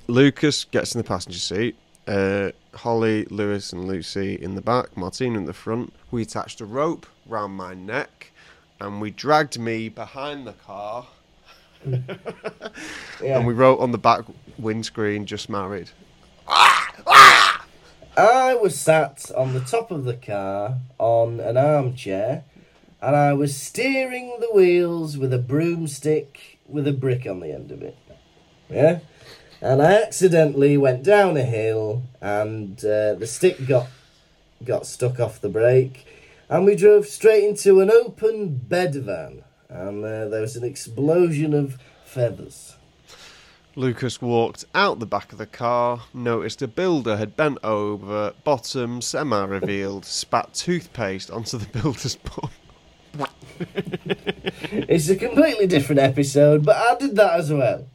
[0.07, 1.75] Lukas gets in the passenger seat.
[2.07, 4.97] Uh, Holly, Lewis, and Lucy in the back.
[4.97, 5.93] Martina in the front.
[6.11, 8.31] We attached a rope round my neck,
[8.79, 11.07] and we dragged me behind the car.
[13.21, 13.37] Yeah.
[13.37, 14.25] And we wrote on the back
[14.57, 15.89] windscreen, "Just married."
[16.47, 22.43] I was sat on the top of the car on an armchair,
[23.01, 27.71] and I was steering the wheels with a broomstick with a brick on the end
[27.71, 27.97] of it.
[28.69, 28.99] Yeah?
[29.61, 33.87] And I accidentally went down a hill, and uh, the stick got
[34.63, 36.05] got stuck off the brake,
[36.49, 41.53] and we drove straight into an open bed van, and uh, there was an explosion
[41.53, 42.75] of feathers.
[43.75, 49.01] Lukas walked out the back of the car, noticed a builder had bent over, bottom
[49.01, 52.49] semi revealed, spat toothpaste onto the builder's bum.
[54.71, 57.85] It's a completely different episode, but I did that as well.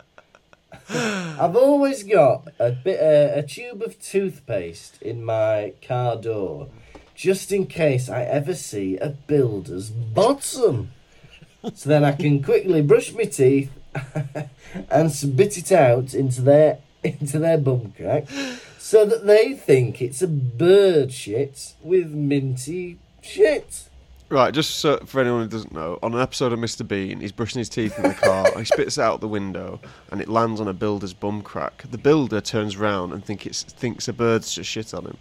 [0.91, 6.69] I've always got a bit uh, a tube of toothpaste in my car door,
[7.15, 10.91] just in case I ever see a builder's bottom.
[11.75, 13.71] So then I can quickly brush my teeth
[14.91, 18.29] and spit it out into their into their bum crack,
[18.79, 23.88] so that they think it's a bird shit with minty shit.
[24.31, 26.87] Right, just so for anyone who doesn't know, on an episode of Mr.
[26.87, 29.81] Bean, he's brushing his teeth in the car, he spits it out the window,
[30.13, 31.85] and it lands on a builder's bum crack.
[31.91, 35.17] The builder turns round and think it's, thinks a bird's just shit on him.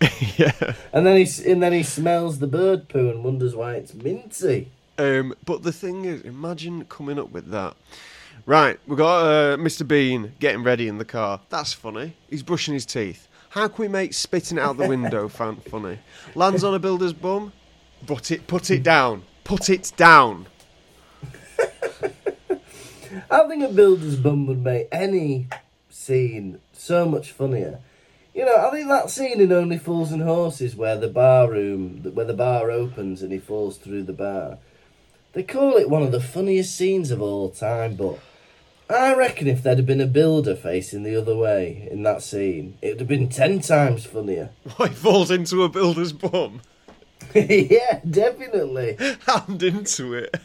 [0.36, 0.74] yeah.
[0.92, 4.72] And then he and then he smells the bird poo and wonders why it's minty.
[4.98, 7.76] Um, but the thing is, imagine coming up with that.
[8.44, 9.86] Right, we've got uh, Mr.
[9.86, 11.40] Bean getting ready in the car.
[11.48, 12.16] That's funny.
[12.28, 13.28] He's brushing his teeth.
[13.50, 15.98] How can we make spitting out the window fun- funny?
[16.34, 17.52] Lands on a builder's bum,
[18.06, 19.22] but it put it down.
[19.44, 20.46] Put it down.
[23.30, 25.48] I think a builder's bum would make any
[25.88, 27.80] scene so much funnier.
[28.34, 32.02] You know, I think that scene in Only Fools and Horses where the bar room,
[32.14, 34.58] where the bar opens and he falls through the bar.
[35.32, 38.18] They call it one of the funniest scenes of all time, but
[38.88, 42.76] I reckon if there'd have been a builder facing the other way in that scene,
[42.82, 44.50] it would have been ten times funnier.
[44.76, 46.62] Why falls into a builder's bum?
[47.34, 48.96] yeah, definitely.
[49.26, 50.36] Hand into it.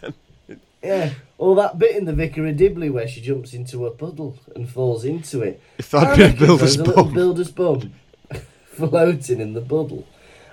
[0.84, 4.38] Yeah, or that bit in the Vicar of Dibley where she jumps into a puddle
[4.56, 5.62] and falls into it.
[5.80, 7.93] If that'd I been a builder's there's a little builder's bum
[8.68, 10.07] floating in the puddle.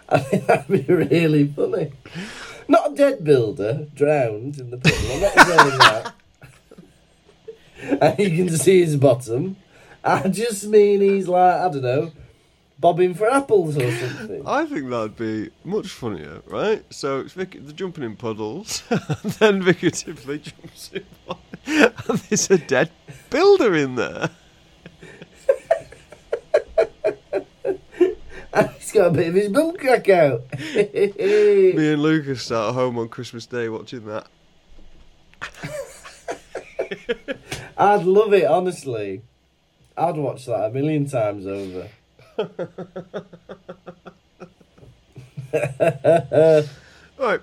[0.09, 1.93] I think that'd be really funny.
[2.67, 5.13] Not a dead builder drowned in the puddle.
[5.13, 6.15] I'm not saying that.
[8.01, 9.57] and you can see his bottom.
[10.05, 12.13] I just mean he's like I don't know,
[12.83, 14.43] bobbing for apples or something.
[14.47, 16.85] I think that'd be much funnier, right?
[16.93, 22.19] So it's Vic- they're jumping in puddles, and then Vicar Dibley jumps in one, and
[22.29, 22.91] there's a dead
[23.31, 24.31] builder in there.
[28.53, 30.43] And he's got a bit of his bum crack out.
[30.75, 34.27] Me and Lukas sat at home on Christmas Day watching that.
[37.79, 39.23] I'd love it, honestly.
[39.97, 41.89] I'd watch that a million times over.
[47.19, 47.41] Right.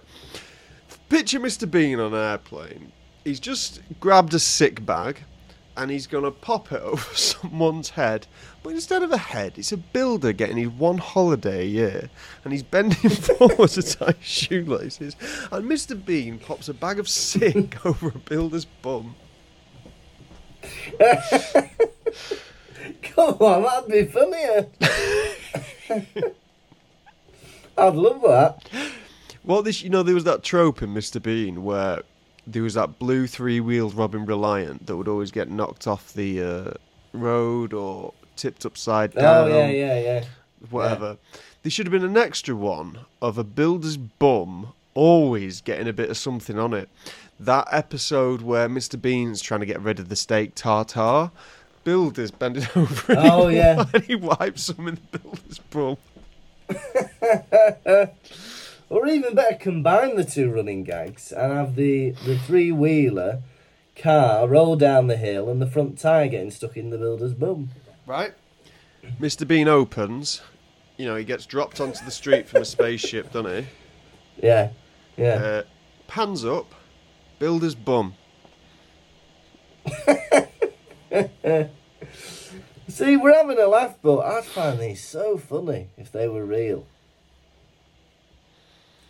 [1.09, 1.69] Picture Mr.
[1.69, 2.91] Bean on an airplane.
[3.23, 5.21] He's just grabbed a sick bag
[5.77, 8.27] and he's going to pop it over someone's head.
[8.61, 12.09] But instead of a head, it's a builder getting his one holiday a year.
[12.43, 15.15] And he's bending forward to tie his shoelaces.
[15.51, 16.03] And Mr.
[16.03, 19.15] Bean pops a bag of sick over a builder's bum.
[23.01, 24.67] Come on, that'd be funnier.
[27.77, 28.91] I'd love that.
[29.43, 31.21] Well, this you know there was that trope in Mr.
[31.21, 32.01] Bean where
[32.45, 36.71] there was that blue three-wheeled Robin Reliant that would always get knocked off the uh,
[37.13, 39.51] road or tipped upside down.
[39.51, 40.25] Oh yeah, yeah, yeah.
[40.69, 41.17] whatever.
[41.63, 46.09] There should have been an extra one of a builder's bum always getting a bit
[46.09, 46.89] of something on it.
[47.39, 49.01] That episode where Mr.
[49.01, 51.31] Bean's trying to get rid of the steak tartare,
[51.89, 53.83] builder's bending over and, Oh, he, yeah.
[53.95, 55.97] and he wipes some in the builder's bum.
[58.91, 63.43] Or even better, combine the two running gags and have the, the three wheeler
[63.95, 67.69] car roll down the hill and the front tyre getting stuck in the builder's bum.
[68.07, 68.33] Right?
[69.21, 69.47] Mr.
[69.47, 70.41] Bean opens.
[70.97, 73.67] You know, he gets dropped onto the street from a spaceship, doesn't he?
[74.41, 74.71] Yeah,
[75.17, 75.33] yeah.
[75.33, 75.63] Uh,
[76.07, 76.73] pans up,
[77.37, 78.15] builder's bum.
[82.89, 86.87] See, we're having a laugh, but I'd find these so funny if they were real.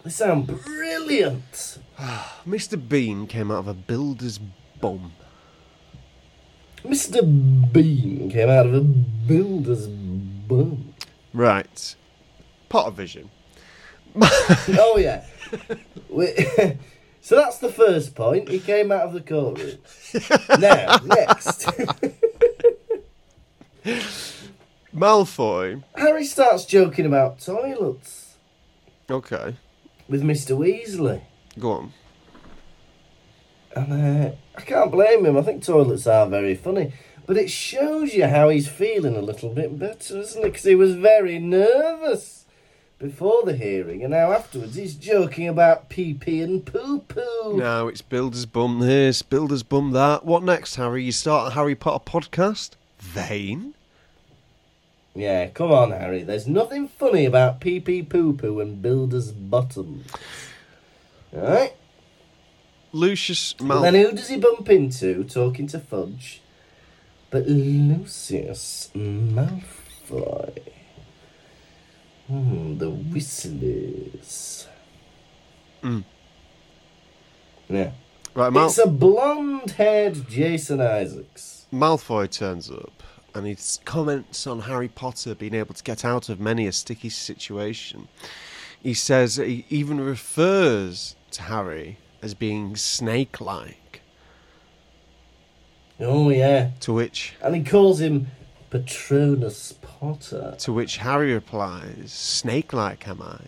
[0.04, 1.78] They sound brilliant.
[2.48, 2.90] Mr.
[2.90, 4.38] Bean came out of a builder's
[4.82, 5.14] bum.
[6.84, 7.22] Mr.
[7.72, 10.94] Bean came out of a builder's bum.
[11.34, 11.96] Right.
[12.68, 13.30] Potter vision.
[14.78, 15.24] Oh, yeah.
[16.10, 16.36] We-
[17.22, 18.50] so that's the first point.
[18.50, 19.78] He came out of the courtroom.
[20.60, 21.70] now, next.
[24.96, 25.84] Malfoy.
[25.96, 28.36] Harry starts joking about toilets
[29.10, 29.56] Okay.
[30.08, 30.58] with Mr.
[30.58, 31.22] Weasley.
[31.60, 31.94] Go on.
[33.76, 35.38] And uh, I can't blame him.
[35.38, 36.94] I think toilets are very funny.
[37.26, 40.46] But it shows you how he's feeling a little bit better, doesn't it?
[40.46, 42.46] Because he was very nervous
[42.98, 47.56] before the hearing, and now afterwards he's joking about pee pee and poo poo.
[47.56, 50.26] Now it's Builder's Bum this, Builder's Bum that.
[50.26, 51.04] What next, Harry?
[51.04, 52.72] You start a Harry Potter podcast?
[53.00, 53.74] Vain?
[55.16, 56.24] Yeah, come on, Harry.
[56.24, 60.06] There's nothing funny about pee pee poo poo and builder's bottom.
[61.36, 61.76] Alright?
[62.91, 66.41] Lucius And then who does he bump into talking to Fudge?
[67.30, 70.58] But Lucius Malfoy.
[72.28, 74.68] Hmm, the Whistlers.
[75.84, 76.04] Mm.
[77.68, 77.91] Yeah.
[78.36, 81.59] Right, Mal- It's a blonde haired Jason Isaacs.
[81.74, 83.03] Malfoy turns up
[83.36, 87.09] and he comments on Harry Potter being able to get out of many a sticky
[87.09, 88.07] situation.
[88.82, 94.01] He says he even refers to Harry as being snake like,
[95.99, 96.72] Oh, yeah.
[96.80, 98.28] to which And he calls him
[98.70, 100.55] Patronus Potter.
[100.59, 103.39] to which Harry replies, Snake like am I?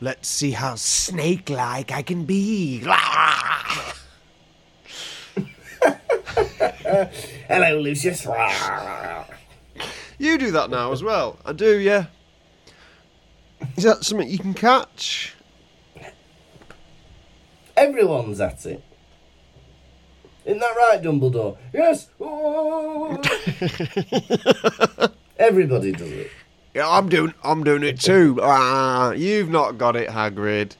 [0.00, 2.84] Let's see how snake like I can be.
[7.48, 8.26] Hello, Lucius.
[10.18, 11.38] You do that now as well.
[11.44, 12.06] I do, yeah.
[13.76, 15.34] Is that something you can catch?
[17.76, 18.82] Everyone's at it.
[20.44, 21.56] Isn't that right, Dumbledore?
[21.72, 22.08] Yes.
[25.38, 26.30] Everybody does it.
[26.74, 27.32] Yeah, I'm doing.
[27.42, 28.38] I'm doing it too.
[28.42, 30.76] Ah, you've not got it, Hagrid.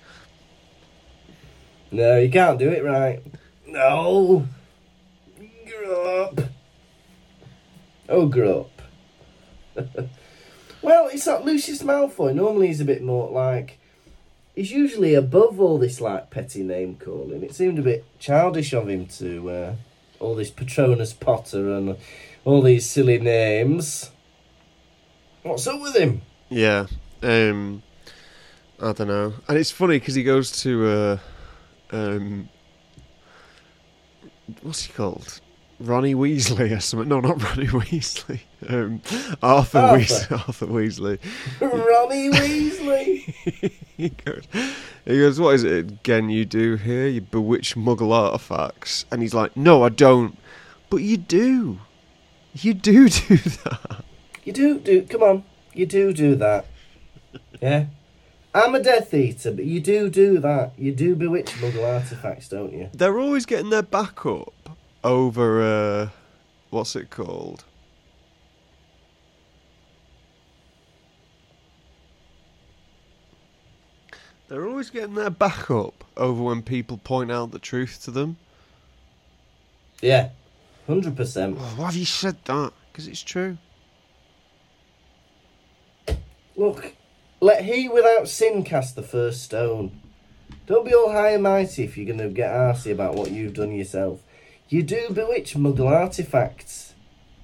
[1.91, 3.23] No, you can't do it right.
[3.67, 4.47] No.
[5.85, 6.41] Grow up.
[8.09, 8.71] Oh, grow
[9.77, 9.87] up.
[10.83, 12.35] well, it's not Lucius Malfoy.
[12.35, 13.79] Normally he's a bit more like...
[14.55, 17.43] He's usually above all this, like, petty name calling.
[17.43, 19.51] It seemed a bit childish of him to...
[19.51, 19.75] Uh,
[20.21, 21.99] all this Patronus Potter and
[22.47, 24.11] all these silly names.
[25.43, 26.23] What's up with him?
[26.49, 26.87] Yeah.
[27.23, 27.83] Um,
[28.81, 29.35] I don't know.
[29.49, 30.87] And it's funny because he goes to.
[30.87, 31.19] Uh,
[31.91, 32.49] um,
[34.63, 35.43] what's he called?
[35.81, 37.09] Ronnie Weasley or something?
[37.09, 38.41] No, not Ronnie Weasley.
[38.69, 39.03] Um,
[39.43, 39.99] Arthur, Arthur.
[39.99, 40.33] Weasley.
[40.49, 41.19] Arthur Weasley.
[41.61, 43.73] Ronnie Weasley.
[43.97, 44.45] he goes,
[45.05, 47.09] he goes, what is it again you do here?
[47.09, 50.39] You bewitch Muggle artifacts, and he's like, no, I don't.
[50.91, 51.81] But you do.
[52.55, 54.05] You do do that.
[54.45, 55.03] You do do.
[55.03, 56.67] Come on, you do do that.
[57.61, 57.87] Yeah,
[58.55, 60.73] I'm a Death Eater, but you do do that.
[60.79, 62.91] You do bewitch Muggle artifacts, don't you?
[62.93, 64.55] They're always getting their back up
[65.05, 66.09] over uh,
[66.71, 67.65] what's it called?
[74.49, 78.37] They're always getting their back up over when people point out the truth to them.
[80.01, 80.31] Yeah,
[80.87, 81.59] hundred percent.
[81.59, 82.73] Why have you said that?
[82.91, 83.59] Because it's true.
[86.57, 86.95] Look,
[87.41, 90.01] let he without sin cast the first stone.
[90.67, 93.55] Don't be all high and mighty if you're going to get arsy about what you've
[93.55, 94.23] done yourself.
[94.69, 96.95] You do bewitch Muggle artifacts.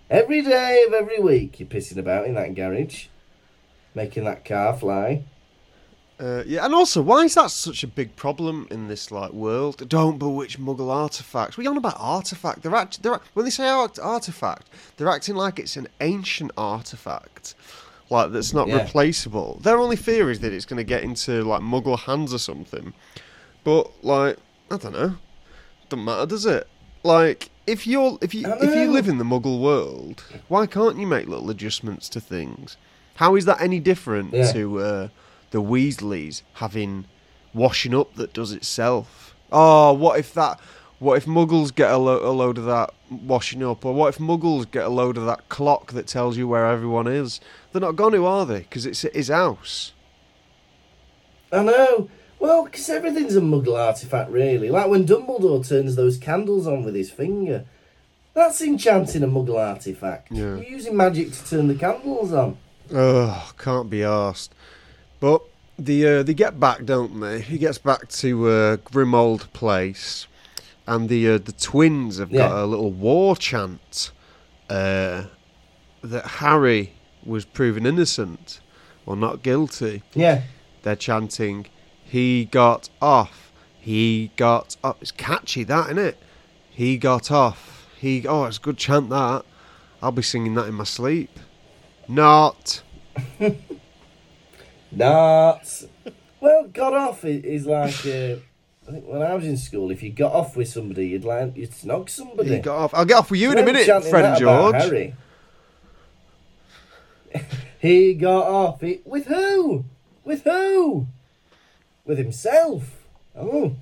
[0.09, 3.07] Every day of every week, you're pissing about in that garage,
[3.95, 5.25] making that car fly.
[6.18, 9.89] Uh, yeah, and also, why is that such a big problem in this like world?
[9.89, 11.57] Don't bewitch Muggle artifacts.
[11.57, 12.62] We're on about artifact.
[12.62, 17.55] They're act- they're when they say art- artifact, they're acting like it's an ancient artifact,
[18.11, 18.83] like that's not Yeah.
[18.83, 19.61] replaceable.
[19.62, 22.93] Their only fear is that it's going to get into like Muggle hands or something.
[23.64, 24.37] But like,
[24.71, 25.14] I don't know.
[25.89, 26.68] Doesn't matter, does it?
[27.03, 31.07] Like, if you're if you if you live in the Muggle world, why can't you
[31.07, 32.77] make little adjustments to things?
[33.17, 34.53] How is that any different Yeah.
[34.53, 35.09] to uh,
[35.51, 37.07] the Weasleys having
[37.55, 39.35] washing up that does itself?
[39.53, 40.61] Oh, what if that?
[40.99, 44.19] What if Muggles get a, lo- a load of that washing up, or what if
[44.19, 47.41] Muggles get a load of that clock that tells you where everyone is?
[47.73, 48.59] They're not going to, are they?
[48.61, 49.93] Because it's at his house.
[51.51, 52.11] I know.
[52.41, 54.70] Well, 'cause everything's a muggle artifact, really.
[54.70, 57.64] Like when Dumbledore turns those candles on with his finger.
[58.32, 60.28] That's enchanting a muggle artifact.
[60.32, 60.57] Yeah.
[60.57, 62.57] You're using magic to turn the candles on.
[62.95, 64.55] Ugh, can't be asked.
[65.20, 65.43] But
[65.78, 67.41] the uh, they get back, don't they?
[67.41, 70.26] He gets back to uh, Grimmauld Place,
[70.86, 72.64] and the uh, the twins have got Yeah.
[72.64, 74.12] a little war chant
[74.70, 75.24] uh,
[76.03, 76.95] that Harry
[77.26, 78.61] was proven innocent
[79.07, 80.03] or not guilty.
[80.14, 80.43] Yeah.
[80.82, 81.66] They're chanting,
[82.11, 83.53] "He got off.
[83.79, 86.19] He got off." It's catchy, that isn't it?
[86.71, 87.89] He got off.
[87.99, 88.27] He.
[88.27, 89.11] Oh, it's a good chant.
[89.11, 89.45] That.
[90.03, 91.39] I'll be singing that in my sleep.
[92.09, 92.83] Not.
[94.93, 95.85] Not.
[96.41, 98.07] well, got off is like.
[98.07, 98.37] Uh,
[98.89, 101.57] I think when I was in school, if you got off with somebody, you'd like
[101.57, 102.57] you'd snog somebody.
[102.57, 102.95] He got off.
[102.95, 105.13] I'll get off with you in a minute, chanting Fred that and about George.
[107.79, 109.85] He got off it with who?
[110.23, 111.07] With who?
[112.11, 113.05] With himself.
[113.37, 113.77] Oh,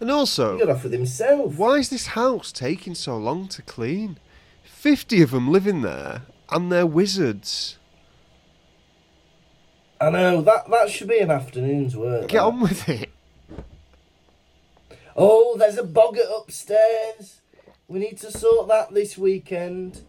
[0.00, 1.56] And he also, got off with himself.
[1.56, 4.18] why is this house taking so long to clean?
[4.64, 7.78] Fifty of them living there, and they're wizards.
[10.00, 12.22] I know that that should be an afternoon's work.
[12.26, 12.42] Get that.
[12.46, 13.10] on with it.
[15.16, 17.42] Oh, there's a boggart upstairs.
[17.86, 20.00] We need to sort that this weekend.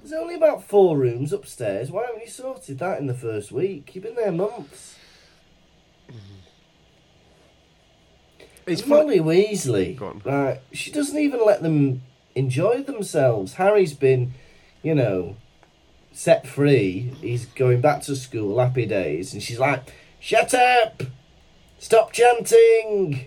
[0.00, 1.90] There's only about four rooms upstairs.
[1.90, 3.92] Why haven't you sorted that in the first week?
[3.96, 4.89] You've been there months.
[8.66, 8.86] It's.
[8.86, 12.02] Molly Weasley, Go She doesn't even let them
[12.34, 13.54] enjoy themselves.
[13.54, 14.32] Harry's been,
[14.82, 15.36] you know,
[16.12, 17.12] set free.
[17.20, 19.82] He's going back to school, happy days, and she's like,
[20.18, 21.02] "Shut up!
[21.78, 23.26] Stop chanting!"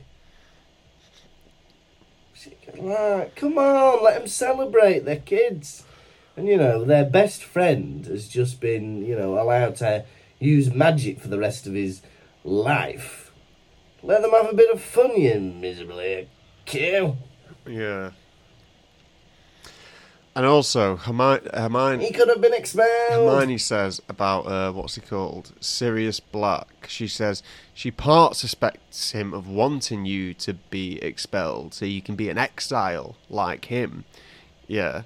[2.79, 5.05] Right, come on, let them celebrate.
[5.05, 5.83] They're kids,
[6.35, 10.05] and you know their best friend has just been, you know, allowed to
[10.39, 12.01] use magic for the rest of his
[12.43, 13.22] life.
[14.03, 16.27] Let them have a bit of fun, you miserably
[16.65, 17.15] cow.
[17.65, 18.11] Yeah.
[20.35, 22.89] And also, Hermione, Hermione, He could have been expelled.
[23.31, 26.87] Hermione says about uh, what's he called, Sirius Black.
[26.89, 27.43] She says
[27.73, 32.37] she part suspects him of wanting you to be expelled, so you can be an
[32.39, 34.05] exile like him.
[34.67, 35.03] Yeah,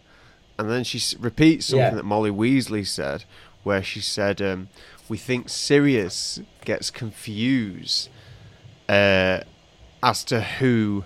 [0.57, 1.95] and then she repeats something Yeah.
[1.95, 3.25] that Molly Weasley said,
[3.63, 4.69] where she said, um,
[5.09, 8.07] "We think Sirius gets confused
[8.89, 9.41] uh,
[10.03, 11.03] as to who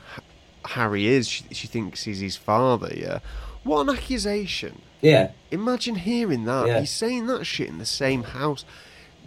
[0.66, 1.28] Harry is.
[1.28, 2.92] She, she thinks he's his father.
[2.96, 3.20] Yeah,
[3.64, 6.68] what an accusation." Yeah, Imagine hearing that.
[6.68, 6.80] Yeah.
[6.82, 8.64] He's saying that shit in the same house.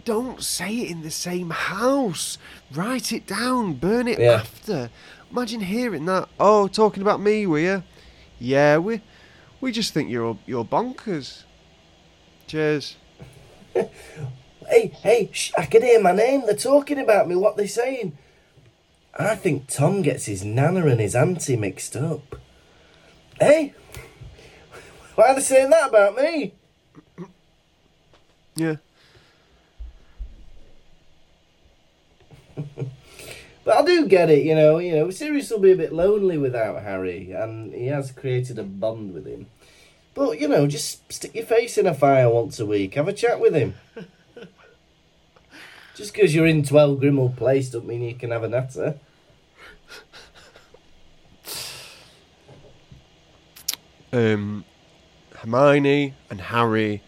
[0.05, 2.37] Don't say it in the same house.
[2.71, 3.73] Write it down.
[3.73, 4.35] Burn it Yeah.
[4.35, 4.89] after.
[5.29, 6.29] Imagine hearing that.
[6.39, 7.83] Oh, talking about me, were you?
[8.39, 9.01] Yeah, we
[9.59, 11.43] we just think you're you're bonkers.
[12.47, 12.95] Cheers.
[14.67, 16.41] Hey, hey, shh, I can hear my name.
[16.47, 17.35] They're talking about me.
[17.35, 18.17] What they're saying?
[19.17, 22.35] I think Tom gets his nana and his auntie mixed up.
[23.39, 23.73] Hey,
[25.15, 26.53] why are they saying that about me?
[28.55, 28.75] Yeah.
[33.65, 34.77] But I do get it, you know.
[34.77, 38.63] You know, Sirius will be a bit lonely without Harry, and he has created a
[38.63, 39.47] bond with him.
[40.13, 42.93] But you know, just stick your face in a fire once a week.
[42.93, 43.73] Have a chat with him.
[45.95, 48.99] just because you're in Twelve Grimmauld Place, don't mean you can have a natter.
[54.15, 54.63] Um,
[55.35, 57.01] Hermione and Harry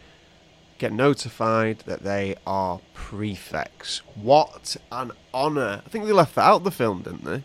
[0.77, 4.01] get notified that they are prefects.
[4.15, 5.81] What an honour!
[5.85, 7.43] I think they left that out of the film, didn't they?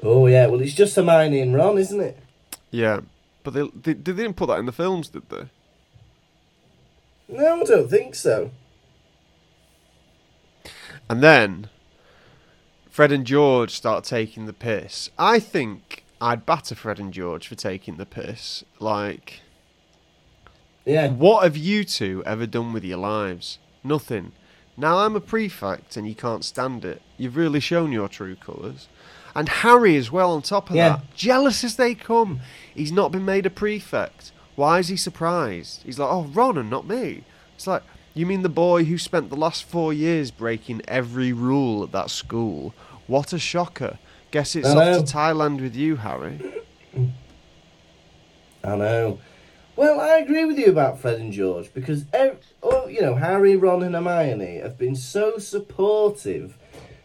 [0.00, 2.16] Oh yeah, well it's just Hermione and Ron, isn't it?
[2.70, 3.00] Yeah,
[3.42, 5.48] but they they, they didn't put that in the films, did they?
[7.28, 8.52] No, I don't think so.
[11.10, 11.68] And then
[12.88, 15.10] Fred and George start taking the piss.
[15.18, 18.64] I think I'd batter Fred and George for taking the piss.
[18.80, 19.40] Like,
[20.84, 21.08] Yeah.
[21.08, 23.58] what have you two ever done with your lives?
[23.84, 24.32] Nothing.
[24.76, 27.02] Now I'm a prefect and you can't stand it.
[27.16, 28.88] You've really shown your true colours.
[29.34, 30.88] And Harry as well on top of Yeah.
[30.88, 31.14] that.
[31.14, 32.40] Jealous as they come.
[32.74, 34.32] He's not been made a prefect.
[34.56, 35.82] Why is he surprised?
[35.84, 37.22] He's like, oh, Ron and not me.
[37.54, 37.82] It's like,
[38.14, 42.10] you mean the boy who spent the last four years breaking every rule at that
[42.10, 42.74] school?
[43.06, 43.98] What a shocker.
[44.30, 46.38] Guess it's off to Thailand with you, Harry.
[48.62, 49.18] I know.
[49.76, 53.54] Well, I agree with you about Fred and George because, ev- oh, you know, Harry,
[53.56, 56.58] Ron, and Hermione have been so supportive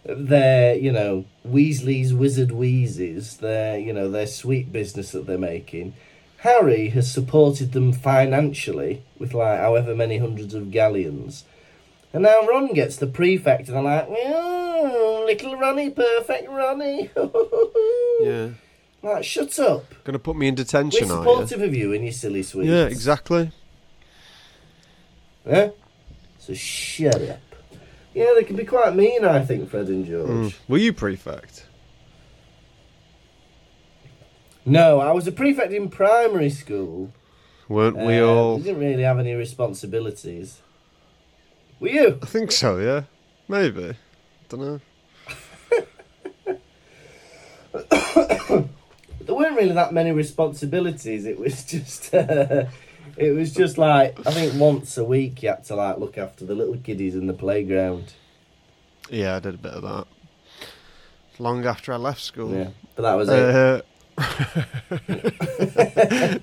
[0.06, 5.38] of their, you know, Weasley's Wizard Wheezes, their, you know, their sweet business that they're
[5.38, 5.94] making.
[6.38, 11.46] Harry has supported them financially with like however many hundreds of galleons.
[12.14, 17.10] And now Ron gets the prefect, and I'm like, oh, little Ronnie, perfect Ronnie.
[18.22, 18.50] Yeah.
[19.02, 19.84] Like, shut up.
[20.06, 21.24] Gonna put me in detention, We're are you?
[21.32, 22.70] supportive of you and your silly sweets.
[22.70, 23.52] Yeah, exactly.
[25.46, 25.72] Yeah?
[26.40, 27.40] So shut up.
[28.14, 30.30] Yeah, they can be quite mean, I think, Fred and George.
[30.30, 30.56] Mm.
[30.70, 31.66] Were you prefect?
[34.66, 37.12] No, I was a prefect in primary school.
[37.68, 38.58] Weren't we Uh, all?
[38.58, 40.62] We didn't really have any responsibilities.
[41.84, 42.18] Were you?
[42.22, 42.78] I think so.
[42.78, 43.04] Yeah,
[43.50, 43.94] maybe.
[44.48, 44.80] Don't know.
[49.26, 51.26] There weren't really that many responsibilities.
[51.26, 52.66] It was just, uh,
[53.16, 56.46] it was just like I think once a week you had to like look after
[56.46, 58.14] the little kiddies in the playground.
[59.10, 60.08] Yeah, I did a bit of that.
[61.40, 62.54] Long after I left school.
[62.54, 63.40] Yeah, but that was it.
[63.40, 63.82] Uh,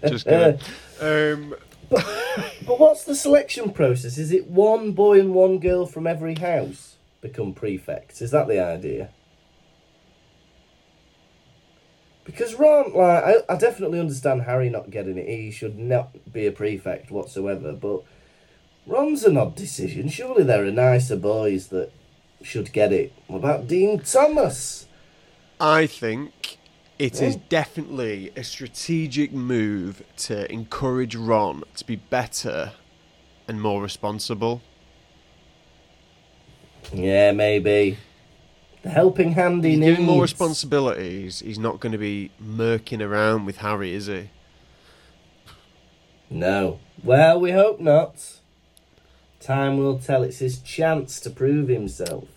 [0.09, 0.61] just kidding.
[1.01, 1.55] Um,
[2.66, 4.16] But what's the selection process?
[4.16, 8.22] Is it one boy and one girl from every house become prefects?
[8.22, 9.11] Is that the idea?
[12.24, 15.26] Because Ron, like, I, I definitely understand Harry not getting it.
[15.26, 17.72] He should not be a prefect whatsoever.
[17.72, 18.03] But
[18.86, 20.09] Ron's an odd decision.
[20.09, 21.91] Surely there are nicer boys that
[22.41, 23.12] should get it.
[23.26, 24.86] What about Dean Thomas?
[25.59, 26.59] I think
[27.01, 32.72] it is definitely a strategic move to encourage Ron to be better
[33.48, 34.61] and more responsible.
[36.92, 37.96] Yeah, maybe.
[38.82, 40.01] The helping hand he You needs.
[40.01, 44.28] more responsibilities, he's not going to be murking around with Harry, is he?
[46.28, 46.80] No.
[47.03, 48.40] Well, we hope not.
[49.40, 50.22] Time will tell.
[50.22, 52.28] It's his chance to prove himself.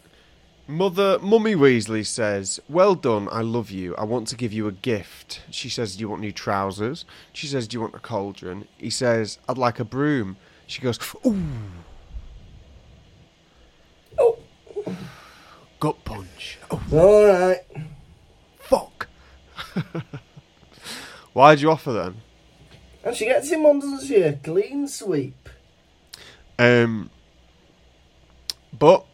[0.65, 3.95] Mother, Mummy Weasley says, Well done, I love you.
[3.95, 5.41] I want to give you a gift.
[5.51, 7.03] She says, Do you want new trousers?
[7.33, 8.67] She says, Do you want a cauldron?
[8.77, 10.37] He says, I'd like a broom.
[10.65, 11.43] She goes, Ooh,
[14.17, 14.37] Oh,
[15.81, 16.59] gut punch.
[16.71, 17.59] Oh, all right.
[18.57, 19.07] fuck.
[21.33, 22.15] Why'd you offer then?
[23.03, 24.21] And she gets him on, doesn't she?
[24.21, 25.49] A clean sweep.
[26.57, 27.09] Um,
[28.71, 29.05] but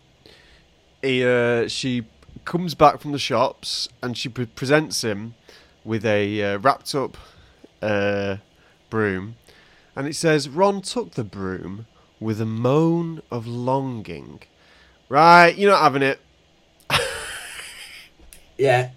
[1.01, 2.05] he, uh, she
[2.45, 5.35] comes back from the shops and she pre- presents him
[5.83, 7.17] with a uh, wrapped up
[7.81, 8.37] uh,
[8.89, 9.35] broom,
[9.95, 11.85] and it says Ron took the broom
[12.19, 14.41] with a moan of longing.
[15.07, 16.19] Right, you're not having it.
[18.57, 18.89] Yeah.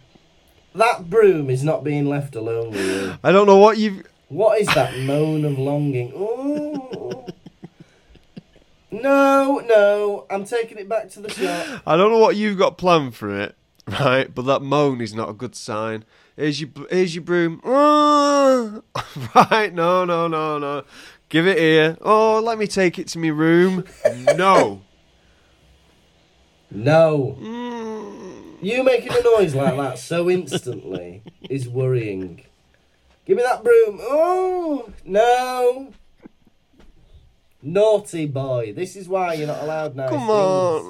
[0.75, 3.19] That broom is not being left alone.
[3.23, 4.05] I don't know what you've.
[4.29, 6.13] What is that moan of longing?
[6.15, 6.32] Ooh.
[9.03, 10.27] No, no.
[10.31, 11.83] I'm taking it back to the shop.
[11.87, 13.57] I don't know what you've got planned for it,
[13.89, 14.33] right?
[14.33, 16.05] But that moan is not a good sign.
[16.37, 17.61] Here's your, here's your broom.
[17.65, 19.71] right?
[19.73, 20.85] No, no, no, no.
[21.29, 21.97] Give it here.
[22.01, 23.85] Oh, let me take it to my room.
[24.37, 24.83] No.
[26.71, 27.37] No.
[27.41, 28.63] Mm.
[28.63, 32.45] You making a noise like that so instantly is worrying.
[33.27, 33.99] Give me that broom.
[34.01, 35.93] Oh, no.
[37.63, 38.73] Naughty boy.
[38.73, 40.31] This is why you're not allowed nice Come things.
[40.31, 40.83] on.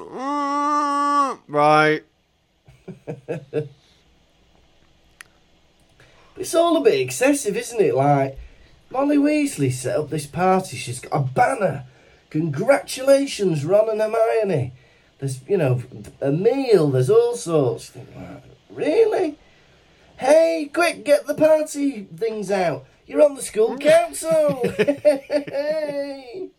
[1.37, 1.39] Mm.
[1.47, 2.03] Right.
[6.35, 7.93] It's all a bit excessive, isn't it?
[7.93, 8.39] Like,
[8.89, 10.77] Molly Weasley set up this party.
[10.77, 11.85] She's got a banner.
[12.31, 14.73] Congratulations, Ron and Hermione.
[15.19, 15.83] There's, you know,
[16.21, 16.89] a meal.
[16.89, 17.89] There's all sorts.
[17.89, 19.37] Think, "Wow, Really?
[20.17, 22.85] Hey, quick, get the party things out.
[23.05, 24.63] You're on the school council.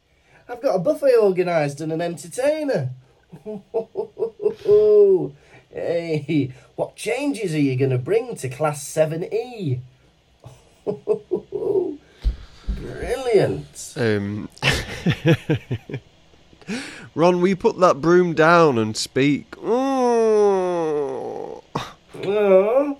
[0.48, 2.90] I've got a buffet organised and an entertainer.
[5.70, 9.00] hey, what changes are you going to bring to Class E?
[9.00, 9.80] 7E?
[12.68, 13.94] Brilliant.
[13.96, 14.48] Um.
[17.14, 19.54] Ron, will you put that broom down and speak?
[19.62, 21.62] Oh.
[22.26, 22.96] Oh,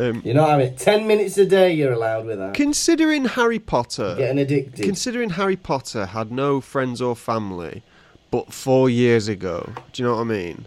[0.00, 0.78] Um, You're not having it.
[0.78, 2.54] Ten minutes a day you're allowed with that.
[2.54, 4.82] considering Harry Potter, Getting addicted.
[4.84, 7.82] considering Harry Potter had no friends or family,
[8.30, 10.66] but four years ago, do you know what I mean?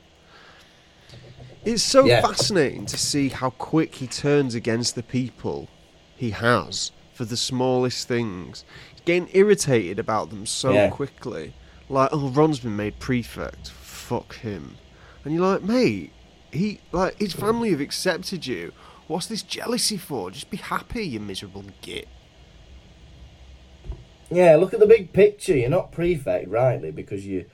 [1.66, 2.22] It's so Yeah.
[2.22, 5.68] fascinating to see how quick he turns against the people
[6.16, 8.64] he has for the smallest things.
[8.92, 10.90] He's getting irritated about them so Yeah.
[10.90, 11.54] quickly.
[11.90, 13.70] Like, oh, Ron's been made prefect.
[13.72, 14.76] Fuck him.
[15.24, 16.12] And you're like, mate,
[16.52, 18.74] he like his family have accepted you.
[19.08, 20.32] What's this jealousy for?
[20.32, 22.08] Just be happy, you miserable git.
[24.30, 25.56] Yeah, look at the big picture.
[25.56, 27.46] You're not prefect, rightly, because you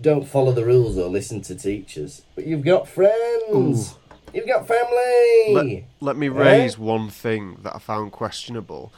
[0.00, 2.22] don't follow the rules or listen to teachers.
[2.34, 3.96] But you've got friends.
[4.32, 5.52] You've got family.
[5.52, 6.30] Let, let me eh?
[6.30, 8.92] raise one thing that I found questionable.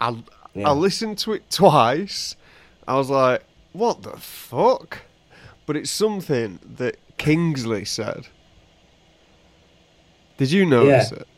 [0.00, 0.22] I
[0.54, 0.68] Yeah.
[0.68, 2.36] I listened to it twice.
[2.86, 4.98] I was like, "What the fuck?"
[5.64, 8.26] But it's something that Kingsley said.
[10.42, 11.18] Did you notice Yeah.
[11.18, 11.28] it?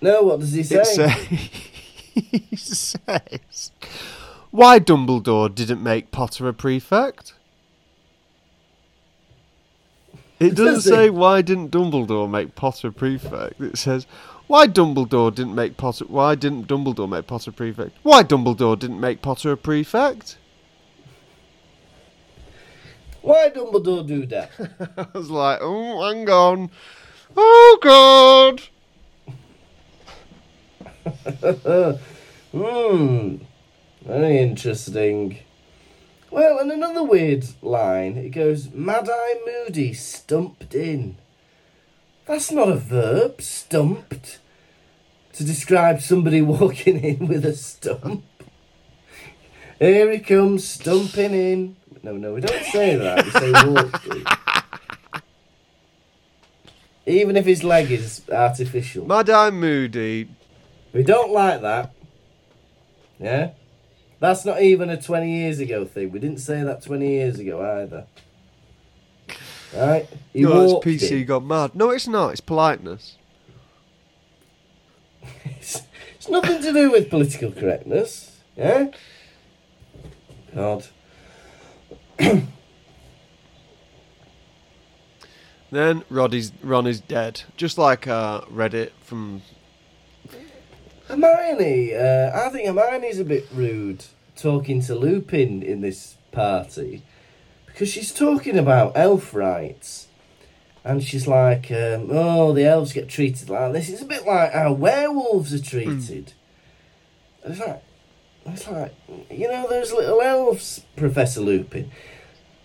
[0.00, 0.84] no, what does he say?
[0.84, 1.08] Say,
[2.14, 3.72] he says,
[4.52, 7.34] "Why Dumbledore didn't make Potter a prefect?"
[10.38, 13.60] It doesn't Does say why didn't Dumbledore make Potter a prefect.
[13.60, 14.06] It says
[14.46, 16.04] why Dumbledore didn't make Potter.
[16.06, 17.96] Why didn't Dumbledore make Potter prefect?
[18.04, 20.36] Why Dumbledore didn't make Potter a prefect?
[23.22, 24.50] Why Dumbledore do that?
[24.96, 26.70] I was like, oh, hang on,
[27.36, 28.62] oh god.
[32.52, 33.36] Hmm.
[34.02, 35.38] Very interesting.
[36.30, 38.18] Well, and another weird line.
[38.18, 41.16] It goes, Mad Eye Moody stumped in.
[42.26, 44.38] That's not a verb, stumped.
[45.34, 48.24] To describe somebody walking in with a stump.
[49.78, 51.76] Here he comes, stumping in.
[52.02, 53.24] No, no, we don't say that.
[53.24, 54.24] We say walked in.
[57.06, 59.06] Even if his leg is artificial.
[59.06, 60.28] Mad Eye Moody.
[60.92, 61.92] We don't like that.
[63.18, 63.50] Yeah?
[64.20, 66.12] That's not even a 20 years ago thing.
[66.12, 68.06] We didn't say that 20 years ago either.
[69.74, 70.08] Right?
[70.32, 71.26] He No, it's PC in.
[71.26, 71.74] got mad.
[71.74, 72.30] No, it's not.
[72.32, 73.16] It's politeness.
[75.44, 75.82] It's,
[76.16, 78.36] it's nothing to do with political correctness.
[78.56, 78.90] Yeah?
[80.54, 80.86] God.
[85.72, 89.40] Then Roddy's Ron is dead, just like uh, Reddit from.
[91.08, 94.04] Hermione, uh, I think Hermione's a bit rude
[94.36, 97.02] talking to Lupin in this party
[97.64, 100.08] because she's talking about elf rights.
[100.84, 103.88] And she's like, um, oh, the elves get treated like this.
[103.88, 106.34] It's a bit like how werewolves are treated.
[107.44, 107.82] It's like,
[108.44, 108.94] it's like,
[109.30, 111.90] you know, those little elves, Professor Lupin.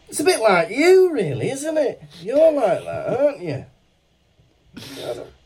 [0.08, 2.01] It's a bit like you, really, isn't it?
[2.22, 3.66] You're like that, aren't you?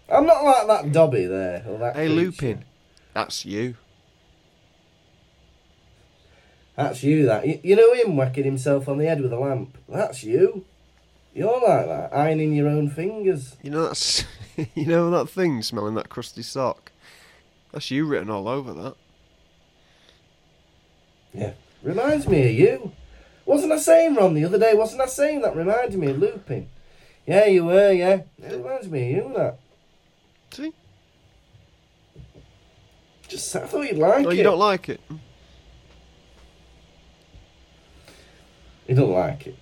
[0.10, 1.64] I'm not like that Dobby there.
[1.68, 2.22] Or that Hey creature.
[2.22, 2.66] Lupin,
[3.14, 3.76] that's you.
[6.76, 7.48] That's you, that.
[7.48, 9.78] You, you know him whacking himself on the head with a lamp?
[9.90, 10.66] That's you.
[11.34, 13.56] You're like that, ironing your own fingers.
[13.62, 14.26] You know that's
[14.76, 16.92] you know that thing smelling that crusty sock.
[17.72, 18.96] That's you written all over that.
[21.34, 21.54] Yeah.
[21.84, 22.92] Reminds me of you.
[23.52, 24.74] Wasn't I saying, Ron, the other day?
[24.76, 26.70] Wasn't I saying that reminded me of Lupin?
[27.28, 28.22] Yeah, you were, yeah.
[28.42, 29.60] It reminds me of you, that.
[30.52, 30.74] See?
[33.28, 34.38] Just, I thought you'd like Oh, it.
[34.38, 35.02] you don't like it?
[38.88, 39.58] You don't like it.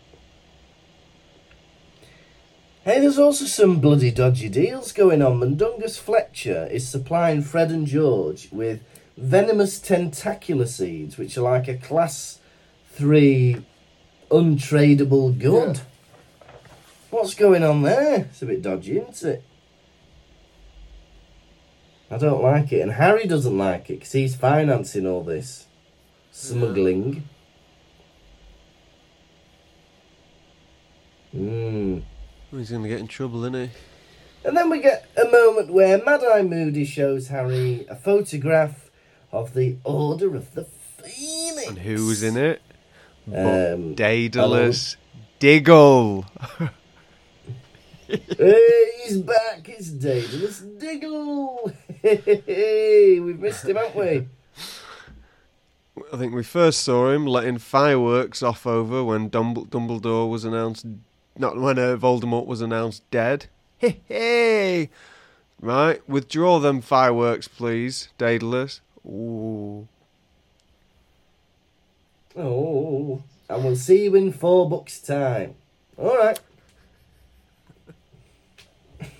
[2.83, 5.39] Hey, there's also some bloody dodgy deals going on.
[5.39, 8.83] Mundungus Fletcher is supplying Fred and George with
[9.17, 12.37] venomous Tentacula seeds, which are like a class
[12.91, 13.65] three
[14.29, 15.81] untradeable good.
[17.09, 18.27] What's going on there?
[18.29, 19.43] It's a bit dodgy, isn't it?
[22.11, 25.67] I don't like it, and Harry doesn't like it because he's financing all this
[26.31, 27.27] smuggling.
[31.31, 31.99] Hmm.
[32.51, 33.69] He's gonna get in trouble, isn't he?
[34.43, 38.89] And then we get a moment where Mad Eye Moody shows Harry a photograph
[39.31, 41.67] of the Order of the Phoenix.
[41.67, 42.61] And who was in it?
[43.27, 44.97] Um, Daedalus
[45.39, 46.25] Diggle.
[48.07, 49.67] hey, he's back.
[49.67, 51.71] It's Daedalus Diggle.
[52.01, 54.27] Hey, we've missed him, haven't we?
[56.11, 60.85] I think we first saw him letting fireworks off over when Dumbledore was announced,
[61.37, 63.47] not when uh, Voldemort was announced dead.
[63.79, 64.89] Hey, hey!
[65.61, 68.81] Right, withdraw them fireworks, please, Daedalus.
[69.05, 69.87] Ooh.
[72.39, 75.55] Oh, and we'll see you in four books' time.
[75.97, 76.39] All right.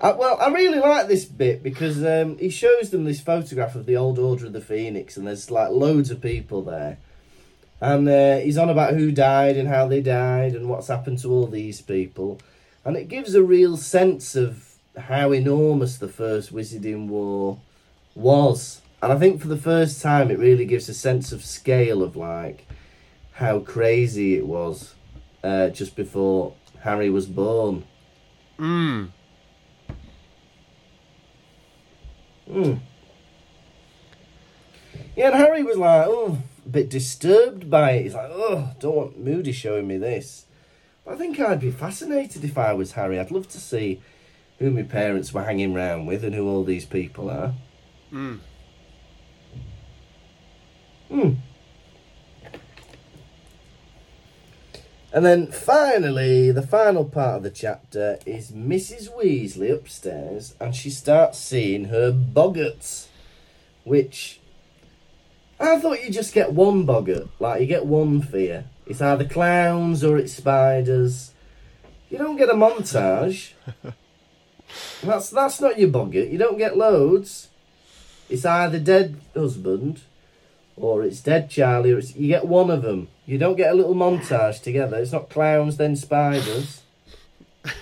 [0.00, 3.84] Uh, well, I really like this bit because um, he shows them this photograph of
[3.84, 6.98] the old Order of the Phoenix, and there's like loads of people there.
[7.80, 11.32] And uh, he's on about who died and how they died and what's happened to
[11.32, 12.40] all these people.
[12.84, 17.58] And it gives a real sense of how enormous the First Wizarding War
[18.14, 18.80] was.
[19.02, 22.16] And I think for the first time, it really gives a sense of scale of
[22.16, 22.66] like
[23.32, 24.94] how crazy it was
[25.44, 27.84] uh, just before Harry was born.
[28.58, 29.10] Mm.
[32.50, 32.80] Mm.
[35.16, 38.02] Yeah, and Harry was like, oh, a bit disturbed by it.
[38.02, 40.46] He's like, oh, don't want Moody showing me this.
[41.04, 43.18] But I think I'd be fascinated if I was Harry.
[43.18, 44.00] I'd love to see
[44.58, 47.54] who my parents were hanging around with and who all these people are.
[48.12, 48.40] Mm.
[51.08, 51.34] Hmm.
[55.10, 59.08] And then finally, the final part of the chapter is Mrs.
[59.10, 63.06] Weasley upstairs and she starts seeing her boggarts,
[63.84, 64.38] which
[65.58, 68.66] I thought you just get one boggart, like you get one fear.
[68.86, 71.32] It's either clowns or it's spiders.
[72.10, 73.52] You don't get a montage.
[75.02, 76.28] that's that's not your boggart.
[76.28, 77.48] You don't get loads.
[78.28, 80.02] It's either dead husband
[80.80, 83.08] or it's dead Charlie, or it's, you get one of them.
[83.26, 84.96] You don't get a little montage together.
[84.96, 86.82] It's not clowns, then spiders.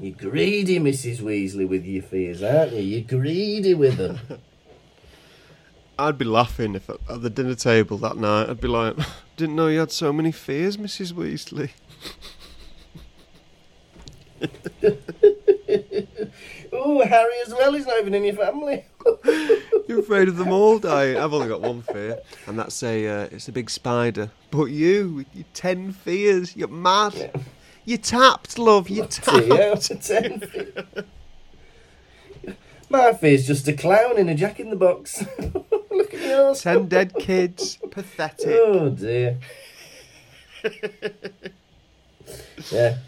[0.00, 1.20] You're greedy, Mrs.
[1.20, 2.80] Weasley, with your fears, aren't you?
[2.80, 4.18] You're greedy with them.
[5.98, 8.94] I'd be laughing if at at the dinner table that night I'd be like,
[9.36, 11.12] "Didn't know you had so many fears, Mrs.
[11.12, 11.70] Weasley."
[16.78, 17.72] Oh, Harry as well.
[17.72, 18.84] He's not even in your family.
[19.88, 21.16] You're afraid of them all dying.
[21.16, 24.30] I've only got one fear, and that's a uh, it's a big spider.
[24.50, 27.14] But you, with your ten fears, you're mad.
[27.14, 27.30] Yeah.
[27.84, 28.90] You're tapped, love.
[28.90, 29.90] You're Two out tapped.
[29.90, 30.42] of ten.
[32.90, 35.22] My fear's just a clown in a jack in the box.
[35.90, 36.62] Look at yours.
[36.62, 37.78] Ten dead kids.
[37.90, 38.46] Pathetic.
[38.48, 39.38] Oh dear.
[42.70, 42.98] yeah.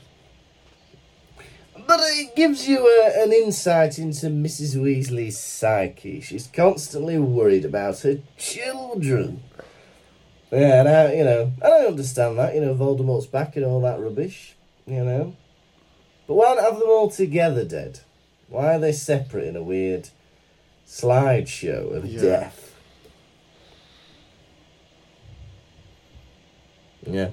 [1.91, 4.77] But it gives you a, an insight into Mrs.
[4.77, 6.21] Weasley's psyche.
[6.21, 9.43] She's constantly worried about her children.
[10.53, 12.55] Yeah, and I, you know, I don't understand that.
[12.55, 14.55] You know, Voldemort's back and all that rubbish.
[14.87, 15.35] You know,
[16.29, 17.99] but why not have them all together dead?
[18.49, 20.11] Why are they separate in a weird
[20.87, 22.21] slideshow of Yeah.
[22.21, 22.73] death?
[27.05, 27.31] Yeah.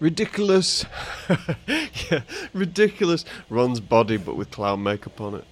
[0.00, 0.84] Ridiculous.
[1.66, 2.20] yeah,
[2.52, 3.24] ridiculous.
[3.50, 5.44] Ron's body, but with clown makeup on it.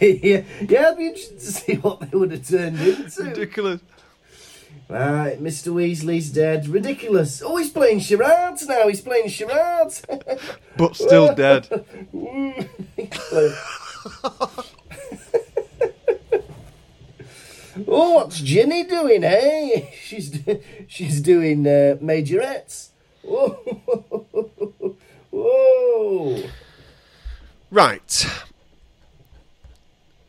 [0.00, 3.24] yeah, yeah, I'd be interested to see what they would have turned into.
[3.24, 3.80] Ridiculous.
[4.88, 5.72] Right, Mr.
[5.72, 6.68] Weasley's dead.
[6.68, 7.42] Ridiculous.
[7.44, 8.86] Oh, he's playing charades now.
[8.88, 10.02] He's playing charades.
[10.76, 11.68] But still dead.
[12.12, 13.54] Mm, He's playing-
[17.94, 19.94] oh, what's Ginny doing, hey?
[20.02, 20.38] She's
[20.88, 22.88] she's doing uh, majorettes.
[23.22, 24.96] Whoa.
[25.30, 26.42] Whoa.
[27.70, 28.26] Right.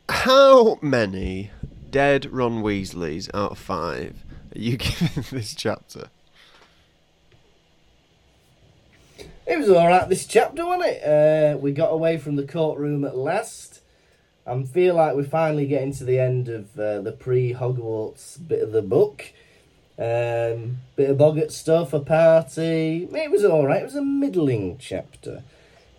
[0.10, 1.52] How many
[1.90, 4.24] dead Ron Weasleys out of five
[4.56, 6.10] are you giving this chapter?
[9.48, 11.04] It was all right this chapter, wasn't it?
[11.04, 13.82] Uh, we got away from the courtroom at last.
[14.48, 18.72] I feel like we're finally getting to the end of uh, the pre-Hogwarts bit of
[18.72, 19.34] the book.
[19.98, 23.08] Um, bit of boggart stuff, a party.
[23.12, 23.82] It was all right.
[23.82, 25.44] It was a middling chapter,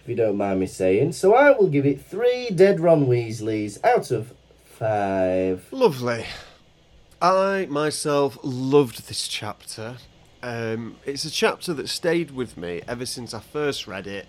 [0.01, 1.13] if you don't mind me saying.
[1.13, 4.33] So I will give it three dead Ron Weasleys out of
[4.65, 5.67] five.
[5.73, 6.27] Lovely.
[7.21, 9.97] I myself loved this chapter.
[10.43, 14.27] Um, it's a chapter that stayed with me ever since I first read it,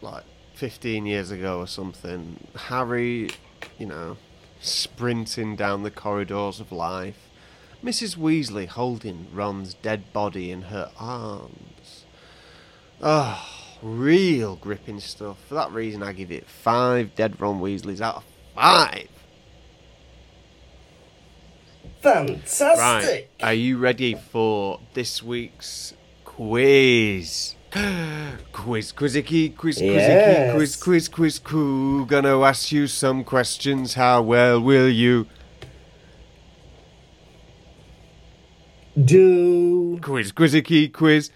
[0.00, 0.22] like
[0.54, 2.46] 15 years ago or something.
[2.54, 3.30] Harry,
[3.78, 4.16] you know,
[4.60, 7.28] sprinting down the corridors of life.
[7.82, 8.16] Mrs.
[8.16, 12.04] Weasley holding Ron's dead body in her arms.
[13.02, 13.46] Oh,
[13.82, 15.36] real gripping stuff.
[15.48, 18.24] For that reason, I give it five dead Ron Weasleys out of
[18.54, 19.08] five.
[22.00, 22.78] Fantastic!
[22.78, 23.28] Right.
[23.42, 25.94] Are you ready for this week's
[26.24, 27.54] quiz?
[28.52, 30.54] Quiz, quizzicky, quiz, quizzicky, Yes.
[30.54, 32.06] quiz, quiz, quiz, quiz.
[32.06, 33.94] Gonna ask you some questions.
[33.94, 35.26] How well will you?
[38.96, 41.30] Do Quiz, quizzicky, quiz.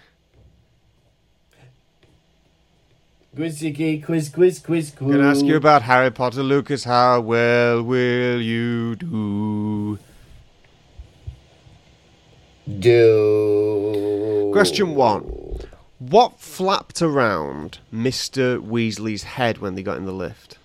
[3.35, 5.11] quizzicky quiz quiz quiz quiz.
[5.11, 6.85] Gonna ask you about Harry Potter, Lukas.
[6.85, 9.99] How well will you do?
[12.79, 15.38] Do Question one.
[15.99, 18.57] What flapped around Mr.
[18.57, 20.57] Weasley's head when they got in the lift?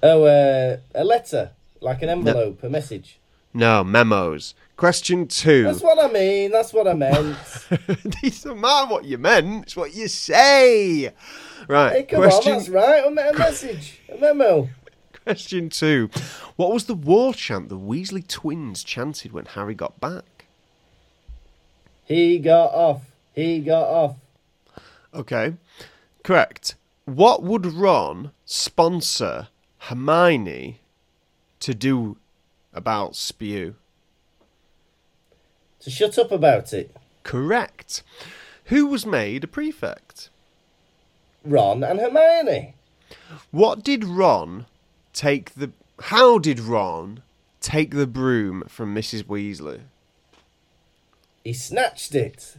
[0.00, 1.50] Oh, uh, a letter,
[1.80, 3.18] like an envelope, a message.
[3.52, 4.54] No, memos.
[4.76, 5.64] Question two.
[5.64, 6.52] That's what I mean.
[6.52, 7.36] That's what I meant.
[7.70, 11.12] it doesn't matter what you meant, it's what you say.
[11.66, 11.92] Right.
[11.92, 13.04] hey, come question, on, that's right.
[13.04, 14.68] I meant a message, a memo.
[15.24, 16.10] question two.
[16.54, 20.37] What was the war chant the Weasley twins chanted when Harry got back?
[22.08, 23.02] He got off.
[23.34, 24.16] He got off.
[25.14, 25.54] Okay.
[26.24, 26.74] Correct.
[27.04, 29.48] What would Ron sponsor
[29.78, 30.80] Hermione
[31.60, 32.16] to do
[32.72, 33.74] about spew?
[35.80, 36.96] To shut up about it.
[37.24, 38.02] Correct.
[38.64, 40.30] Who was made a prefect?
[41.44, 42.74] Ron and Hermione.
[43.50, 44.64] What did Ron
[45.12, 45.72] take the.
[46.00, 47.22] How did Ron
[47.60, 49.24] take the broom from Mrs.
[49.24, 49.80] Weasley?
[51.44, 52.56] He snatched it.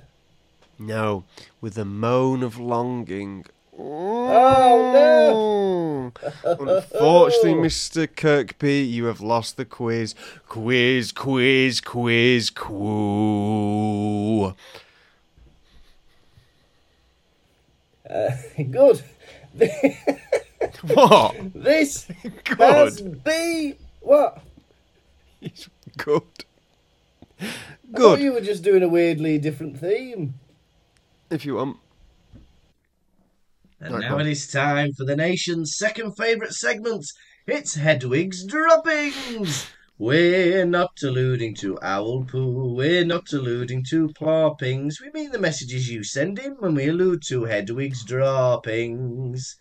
[0.77, 1.25] No,
[1.61, 3.45] with a moan of longing.
[3.77, 6.11] Oh, no.
[6.13, 6.77] Mm.
[6.77, 8.07] Unfortunately, Mr.
[8.13, 10.15] Kirkby, you have lost the quiz.
[10.47, 12.85] Quiz, quiz, quiz, quoo.
[18.09, 18.29] Uh,
[18.71, 19.03] good.
[20.83, 21.35] What?
[21.53, 22.07] This
[22.57, 23.23] has Good.
[23.23, 24.41] be what?
[25.39, 26.23] He's good.
[27.41, 27.47] I
[27.93, 28.19] Good.
[28.19, 30.35] you were just doing a weirdly different theme.
[31.29, 31.77] If you want.
[33.81, 34.21] And Right, now go on.
[34.21, 37.05] it is time for the nation's second favourite segment.
[37.47, 39.67] It's Hedwig's Droppings.
[39.97, 42.73] We're not alluding to owl poo.
[42.75, 44.95] We're not alluding to ploppings.
[45.01, 49.55] We mean the messages you send in when we allude to Hedwig's Droppings.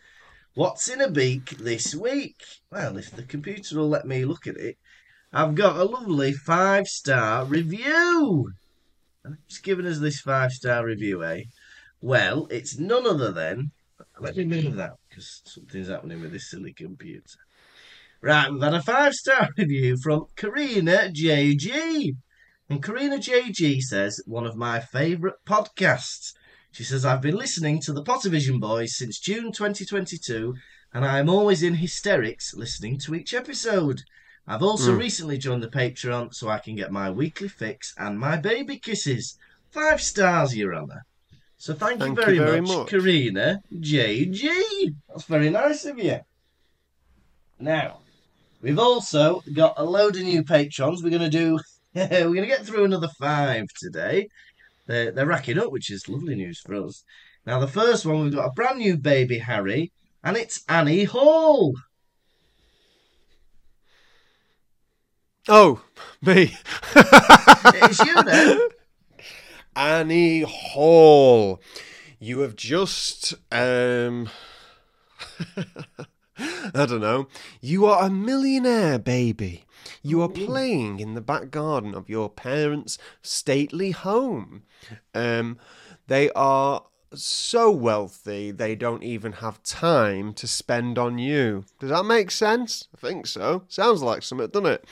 [0.54, 2.42] What's in a beak this week?
[2.70, 4.76] Well, if the computer will let me look at it,
[5.32, 8.52] I've got a lovely five star review.
[9.24, 11.42] And it's given us this five star review, eh?
[12.00, 13.72] Well, it's none other than.
[14.20, 17.38] Let me move that because something's happening with this silly computer.
[18.20, 22.16] Right, we've had a five star review from Karina JG.
[22.70, 26.32] And Karina JG says, one of my favourite podcasts.
[26.72, 30.54] She says, I've been listening to the Pottervision Boys since June 2022,
[30.92, 34.02] and I'm always in hysterics listening to each episode.
[34.50, 34.98] I've also Mm.
[34.98, 39.36] recently joined the Patreon so I can get my weekly fix and my baby kisses.
[39.70, 41.04] Five stars, Your Honour.
[41.58, 42.88] So thank, Thank you, very you very much, much.
[42.88, 44.94] Karina JG.
[45.08, 46.20] That's very nice of you.
[47.58, 47.98] Now,
[48.62, 51.02] we've also got a load of new patrons.
[51.02, 51.58] We're going to do.
[51.94, 54.28] we're going to get through another five today.
[54.86, 57.02] They're, they're racking up, which is lovely news for us.
[57.44, 59.92] Now, the first one, we've got a brand new baby Harry,
[60.24, 61.74] and it's Annie Hall.
[65.50, 65.80] Oh,
[66.20, 66.54] me.
[66.94, 68.58] It's you now.
[69.76, 71.62] Annie Hall.
[72.18, 74.28] You have just um
[76.38, 77.28] I don't know.
[77.62, 79.64] You are a millionaire, baby.
[80.02, 84.64] You are playing in the back garden of your parents' stately home.
[85.14, 85.58] Um
[86.08, 86.84] they are
[87.14, 91.64] so wealthy they don't even have time to spend on you.
[91.78, 92.88] Does that make sense?
[92.94, 93.64] I think so.
[93.68, 94.84] Sounds like something, doesn't it?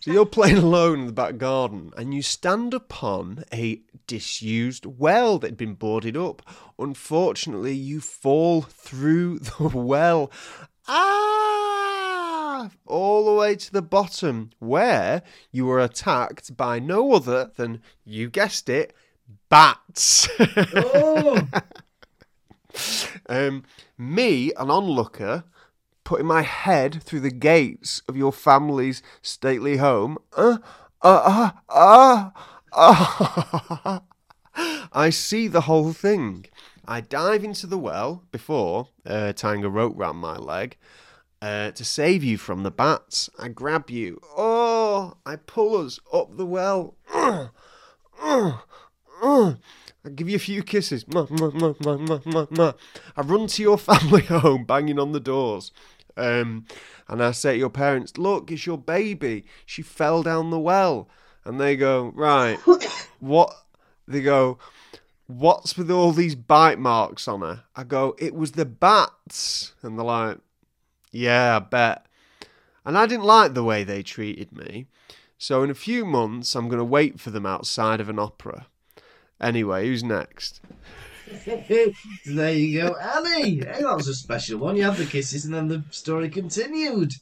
[0.00, 5.38] So you're playing alone in the back garden and you stand upon a disused well
[5.38, 6.42] that had been boarded up.
[6.78, 10.30] Unfortunately, you fall through the well.
[10.86, 12.70] Ah!
[12.86, 15.22] All the way to the bottom, where
[15.52, 18.94] you were attacked by no other than, you guessed it,
[19.48, 20.28] bats.
[20.74, 21.48] Oh,
[23.28, 23.64] um,
[23.96, 25.44] me, an onlooker,
[26.04, 30.18] putting my head through the gates of your family's stately home.
[30.36, 30.58] Uh,
[31.02, 32.30] uh, uh,
[32.72, 34.00] uh, uh.
[34.92, 36.46] I see the whole thing.
[36.86, 40.76] I dive into the well before uh, tying a rope round my leg
[41.40, 43.30] uh, to save you from the bats.
[43.38, 44.20] I grab you.
[44.36, 46.96] Oh, I pull us up the well.
[48.20, 48.58] Uh,
[49.22, 49.54] uh.
[50.04, 51.04] I give you a few kisses.
[51.14, 51.20] I
[53.22, 55.72] run to your family home, banging on the doors.
[56.16, 56.66] Um,
[57.08, 59.44] and I say to your parents, Look, it's your baby.
[59.66, 61.08] She fell down the well.
[61.44, 62.56] And they go, Right,
[63.20, 63.54] what?
[64.06, 64.58] They go,
[65.26, 67.64] What's with all these bite marks on her?
[67.76, 69.74] I go, It was the bats.
[69.82, 70.38] And they're like,
[71.12, 72.06] Yeah, I bet.
[72.84, 74.86] And I didn't like the way they treated me.
[75.36, 78.66] So in a few months, I'm going to wait for them outside of an opera.
[79.40, 80.60] Anyway, who's next?
[82.26, 83.58] there you go, Annie.
[83.58, 84.76] Hey, that was a special one.
[84.76, 87.12] You had the kisses, and then the story continued.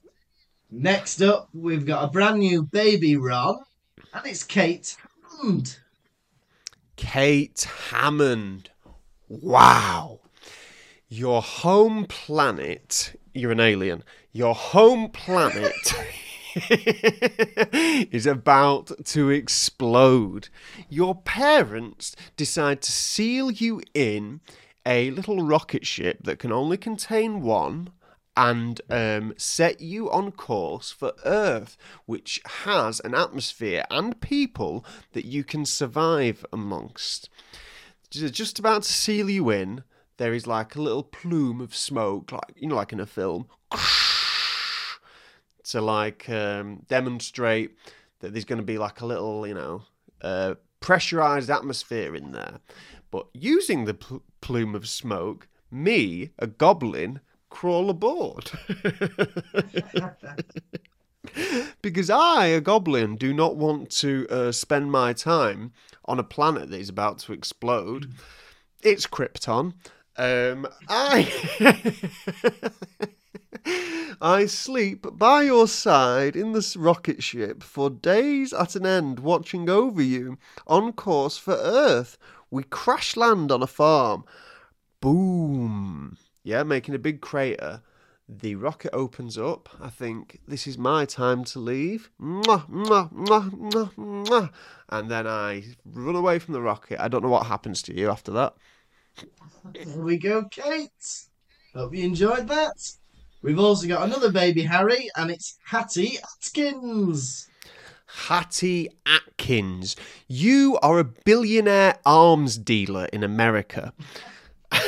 [0.71, 3.59] Next up, we've got a brand new baby Ron,
[4.13, 4.97] and it's Kate
[5.31, 5.79] Hammond.
[6.97, 8.71] Kate Hammond.
[9.29, 10.21] Wow.
[11.09, 14.03] Your home planet, you're an alien.
[14.33, 15.73] Your home planet
[16.71, 20.49] is about to explode.
[20.89, 24.41] Your parents decide to seal you in
[24.87, 27.91] a little rocket ship that can only contain one
[28.37, 31.77] and um, set you on course for Earth,
[32.07, 37.29] which has an atmosphere and people that you can survive amongst.
[38.11, 39.83] Just about to seal you in,
[40.17, 43.47] there is like a little plume of smoke, like you know, like in a film,
[45.71, 47.77] to like um, demonstrate
[48.21, 49.83] that there's going to be like a little, you know,
[50.23, 52.61] uh, pressurized atmosphere in there.
[53.11, 58.51] But using the pl- plume of smoke, me, a goblin, crawl aboard.
[61.83, 65.73] because I, a goblin, do not want to uh, spend my time
[66.05, 68.13] on a planet that is about to explode.
[68.83, 69.75] It's Krypton.
[70.17, 71.31] Um, I.
[73.67, 79.69] I sleep by your side in this rocket ship for days at an end, watching
[79.69, 82.17] over you on course for Earth.
[82.51, 84.25] We crash land on a farm.
[85.01, 86.17] Boom.
[86.45, 87.83] Yeah, making a big crater.
[88.29, 89.69] The rocket opens up.
[89.81, 92.11] I think this is my time to leave.
[92.21, 94.51] Mwah, mwah, mwah, mwah.
[94.89, 97.01] And then I run away from the rocket.
[97.01, 98.55] I don't know what happens to you after that.
[99.75, 101.27] Here we go, Kate.
[101.75, 102.97] Hope you enjoyed that.
[103.47, 107.49] We've also got another baby Harry, and it's Hattie Atkins.
[108.27, 109.95] Hattie Atkins,
[110.27, 113.93] you are a billionaire arms dealer in America.
[114.73, 114.83] this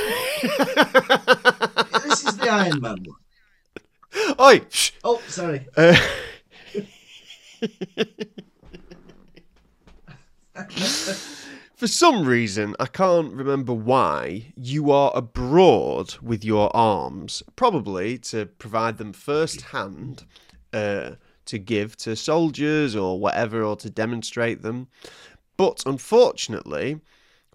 [2.24, 4.36] is the Iron Man one.
[4.40, 4.62] Oi!
[4.70, 4.90] Shh.
[5.04, 5.64] Oh, sorry.
[10.56, 10.64] Uh,
[11.78, 18.46] for some reason, I can't remember why, you are abroad with your arms, probably to
[18.46, 20.24] provide them first hand
[20.72, 21.12] uh,
[21.44, 24.88] to give to soldiers or whatever, or to demonstrate them.
[25.56, 27.00] But unfortunately,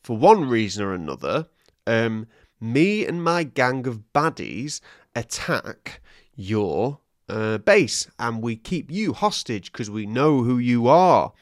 [0.01, 1.47] for one reason or another,
[1.85, 2.27] um,
[2.61, 4.79] me and my gang of baddies
[5.13, 5.99] attack
[6.33, 11.33] your uh, base and we keep you hostage because we know who you are,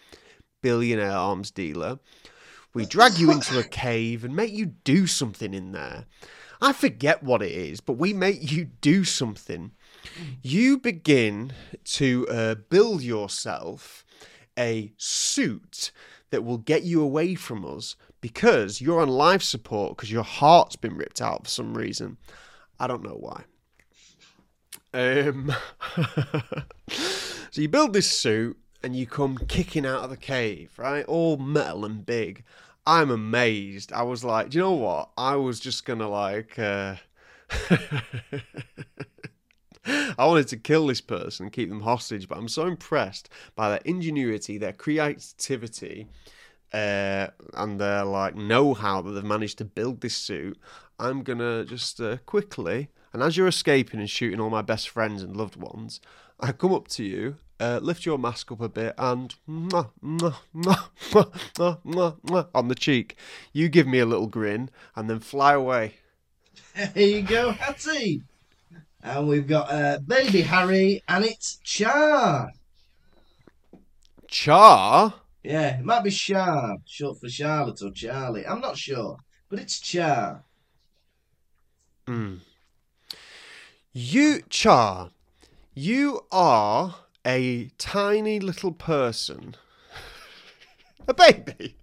[0.64, 2.00] billionaire arms dealer.
[2.74, 6.06] We drag you into a cave and make you do something in there.
[6.62, 9.72] I forget what it is, but we make you do something.
[10.42, 11.54] You begin
[11.86, 14.06] to uh, build yourself
[14.58, 15.92] a suit
[16.30, 20.76] that will get you away from us because you're on life support because your heart's
[20.76, 22.18] been ripped out for some reason.
[22.80, 23.44] I don't know why.
[24.94, 25.54] Um,
[26.90, 31.06] so you build this suit and you come kicking out of the cave, right?
[31.06, 32.44] All metal and big.
[32.86, 33.94] I'm amazed.
[33.94, 35.10] I was like, do you know what?
[35.18, 36.58] I was just gonna like.
[36.58, 36.96] Uh...
[39.86, 43.82] I wanted to kill this person, keep them hostage, but I'm so impressed by their
[43.84, 46.08] ingenuity, their creativity,
[46.74, 50.58] uh, and their like know-how that they've managed to build this suit.
[51.00, 55.24] I'm gonna just uh, quickly, and as you're escaping and shooting all my best friends
[55.24, 56.00] and loved ones,
[56.40, 60.38] I come up to you, uh, lift your mask up a bit, and mwah, mwah,
[61.86, 63.16] mwah, on the cheek.
[63.54, 65.94] You give me a little grin, and then fly away.
[66.96, 68.24] Here you go, Hattie.
[69.04, 72.52] And we've got uh, baby Harry, and it's Char.
[74.28, 75.14] Char.
[75.44, 78.46] Yeah, it might be Char, short for Charlotte or Charlie.
[78.46, 79.18] I'm not sure,
[79.50, 80.44] but it's Char.
[83.94, 85.12] You, Char,
[85.74, 86.96] you are
[87.26, 89.56] a tiny little person,
[91.08, 91.78] a baby,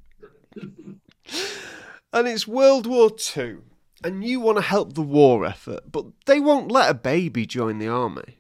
[2.12, 3.62] and it's World War Two,
[4.02, 7.78] and you want to help the war effort, but they won't let a baby join
[7.78, 8.39] the army.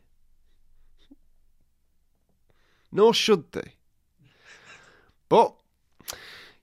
[2.90, 3.74] Nor should they.
[5.28, 5.54] But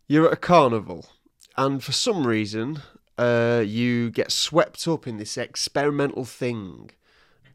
[0.07, 1.05] you're at a carnival,
[1.55, 2.81] and for some reason,
[3.17, 6.91] uh, you get swept up in this experimental thing.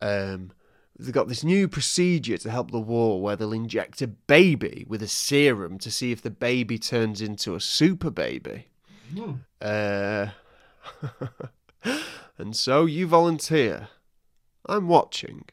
[0.01, 0.53] Um,
[1.01, 5.03] they've got this new procedure to help the war where they'll inject a baby with
[5.03, 8.67] a serum to see if the baby turns into a super baby.
[9.61, 10.29] Uh,
[12.39, 13.89] and so you volunteer.
[14.67, 15.45] I'm watching.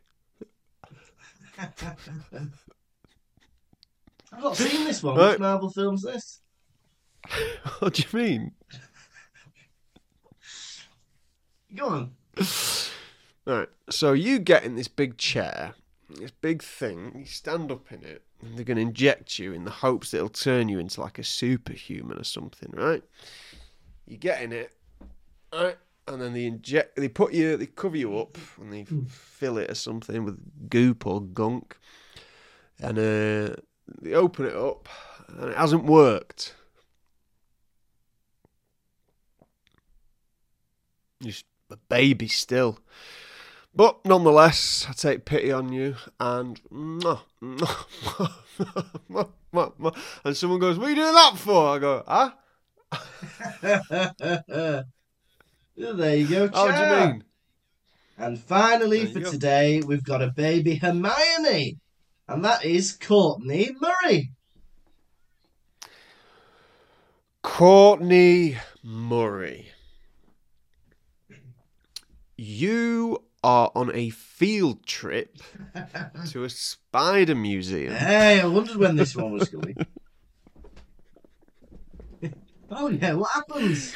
[4.37, 5.17] I've not seen this one.
[5.17, 5.31] Right.
[5.31, 6.41] Which Marvel film's this?
[7.79, 8.51] what do you mean?
[11.75, 12.11] Go on.
[13.47, 13.69] Right.
[13.89, 15.73] So you get in this big chair,
[16.09, 17.13] this big thing.
[17.17, 20.17] You stand up in it, and they're going to inject you in the hopes that
[20.17, 23.01] it'll turn you into like a superhuman or something, right?
[24.05, 24.73] You get in it,
[25.53, 25.77] right?
[26.09, 29.71] And then they inject, they put you, they cover you up, and they fill it
[29.71, 31.77] or something with goop or gunk,
[32.79, 33.55] and uh,
[34.01, 34.89] they open it up,
[35.29, 36.53] and it hasn't worked.
[41.23, 42.79] Just a baby still.
[43.77, 47.11] But nonetheless, I take pity on you, and and
[50.35, 52.31] someone goes, "What are you doing that for?" I go, "Huh."
[55.77, 56.49] there you go.
[56.51, 57.23] How do you mean?
[58.17, 59.29] And finally, for go.
[59.29, 61.77] today, we've got a baby Hermione,
[62.27, 64.31] and that is Courtney Murray.
[67.43, 69.71] Courtney Murray.
[72.37, 75.37] You are on a field trip
[76.31, 77.93] to a spider museum.
[77.93, 79.77] Hey, I wondered when this one was coming.
[82.69, 83.95] oh yeah, what happens?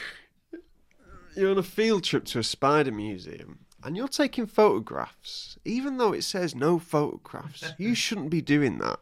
[1.35, 6.13] You're on a field trip to a spider museum and you're taking photographs, even though
[6.13, 7.73] it says no photographs.
[7.77, 9.01] You shouldn't be doing that.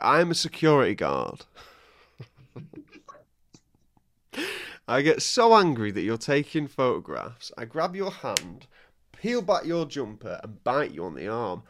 [0.00, 1.44] I'm a security guard.
[4.92, 7.50] I get so angry that you're taking photographs.
[7.56, 8.66] I grab your hand,
[9.10, 11.62] peel back your jumper, and bite you on the arm.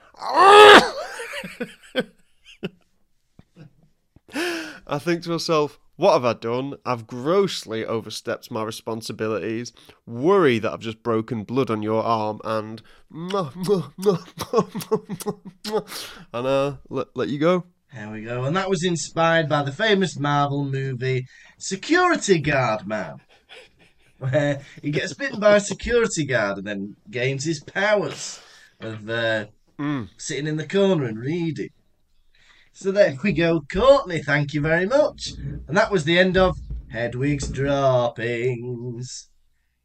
[4.89, 6.75] I think to myself, what have I done?
[6.85, 9.73] I've grossly overstepped my responsibilities.
[10.05, 12.83] Worry that I've just broken blood on your arm and
[13.13, 13.33] and
[16.33, 17.67] uh, let, let you go.
[17.95, 18.45] There we go.
[18.45, 21.27] And that was inspired by the famous Marvel movie
[21.59, 23.17] Security Guard Man,
[24.19, 28.41] where he gets bitten by a security guard and then gains his powers
[28.81, 29.47] of uh,
[29.79, 30.11] Mm.
[30.17, 31.71] sitting in the corner and reading.
[32.73, 34.23] So there we go, Courtney.
[34.23, 35.33] Thank you very much.
[35.67, 36.57] And that was the end of
[36.93, 39.29] Hedwig's Droppings.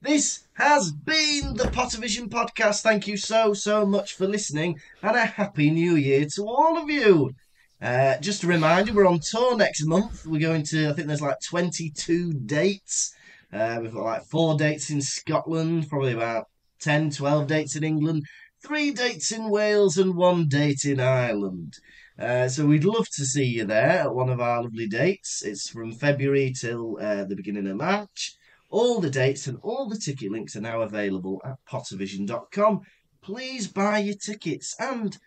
[0.02, 2.82] This has been the Pottervision podcast.
[2.82, 6.90] Thank you so, so much for listening, and a happy new year to all of
[6.90, 7.32] you.
[7.80, 10.26] Uh, just a reminder, we're on tour next month.
[10.26, 13.14] We're going to, I think there's like 22 dates.
[13.54, 16.46] Uh, we've got like four dates in Scotland, probably about
[16.82, 18.24] 10, 12 dates in England,
[18.66, 21.74] three dates in Wales, and one date in Ireland.
[22.20, 25.44] Uh, so we'd love to see you there at one of our lovely dates.
[25.46, 28.36] It's from February till uh, the beginning of March.
[28.70, 32.82] All the dates and all the ticket links are now available at pottervision.com.
[33.22, 35.18] Please buy your tickets and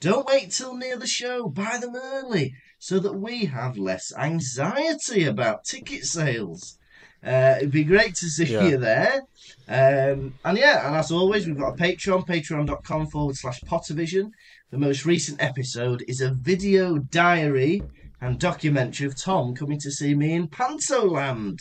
[0.00, 1.48] don't wait till near the show.
[1.48, 6.78] Buy them early so that we have less anxiety about ticket sales.
[7.26, 8.66] Uh, it'd be great to see Yeah.
[8.68, 9.22] you there.
[9.68, 14.30] Um, and yeah, and as always, we've got a Patreon, patreon.com forward slash Pottervision.
[14.70, 17.82] The most recent episode is a video diary
[18.20, 21.58] and documentary of Tom coming to see me in Pantoland.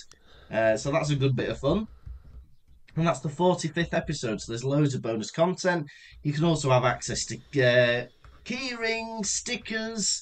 [0.51, 1.87] Uh, so that's a good bit of fun.
[2.95, 5.87] And that's the 45th episode, so there's loads of bonus content.
[6.23, 8.05] You can also have access to uh,
[8.45, 10.21] key rings, stickers,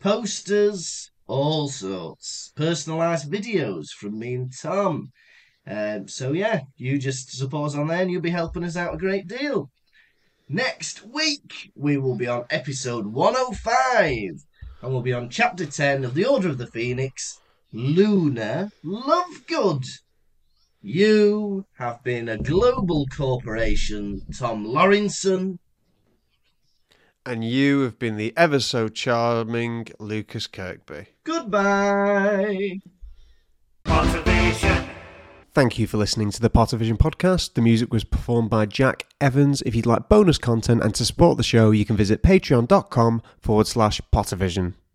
[0.00, 2.52] posters, all sorts.
[2.56, 5.12] Personalised videos from me and Tom.
[5.66, 8.98] Um, so yeah, you just support on there and you'll be helping us out a
[8.98, 9.70] great deal.
[10.48, 14.10] Next week, we will be on episode 105
[14.82, 17.38] and we'll be on chapter 10 of The Order of the Phoenix,
[17.72, 19.86] Luna Lovegood.
[20.82, 25.58] You have been a global corporation, Tom Lawrinson.
[27.26, 31.08] And you have been the ever so charming Lukas Kirkby.
[31.24, 32.80] Goodbye.
[33.86, 34.88] Motivation.
[35.52, 37.54] Thank you for listening to the Pottervision podcast.
[37.54, 39.62] The music was performed by Jack Evans.
[39.66, 43.66] If you'd like bonus content and to support the show, you can visit patreon.com forward
[43.66, 44.74] slash Pottervision.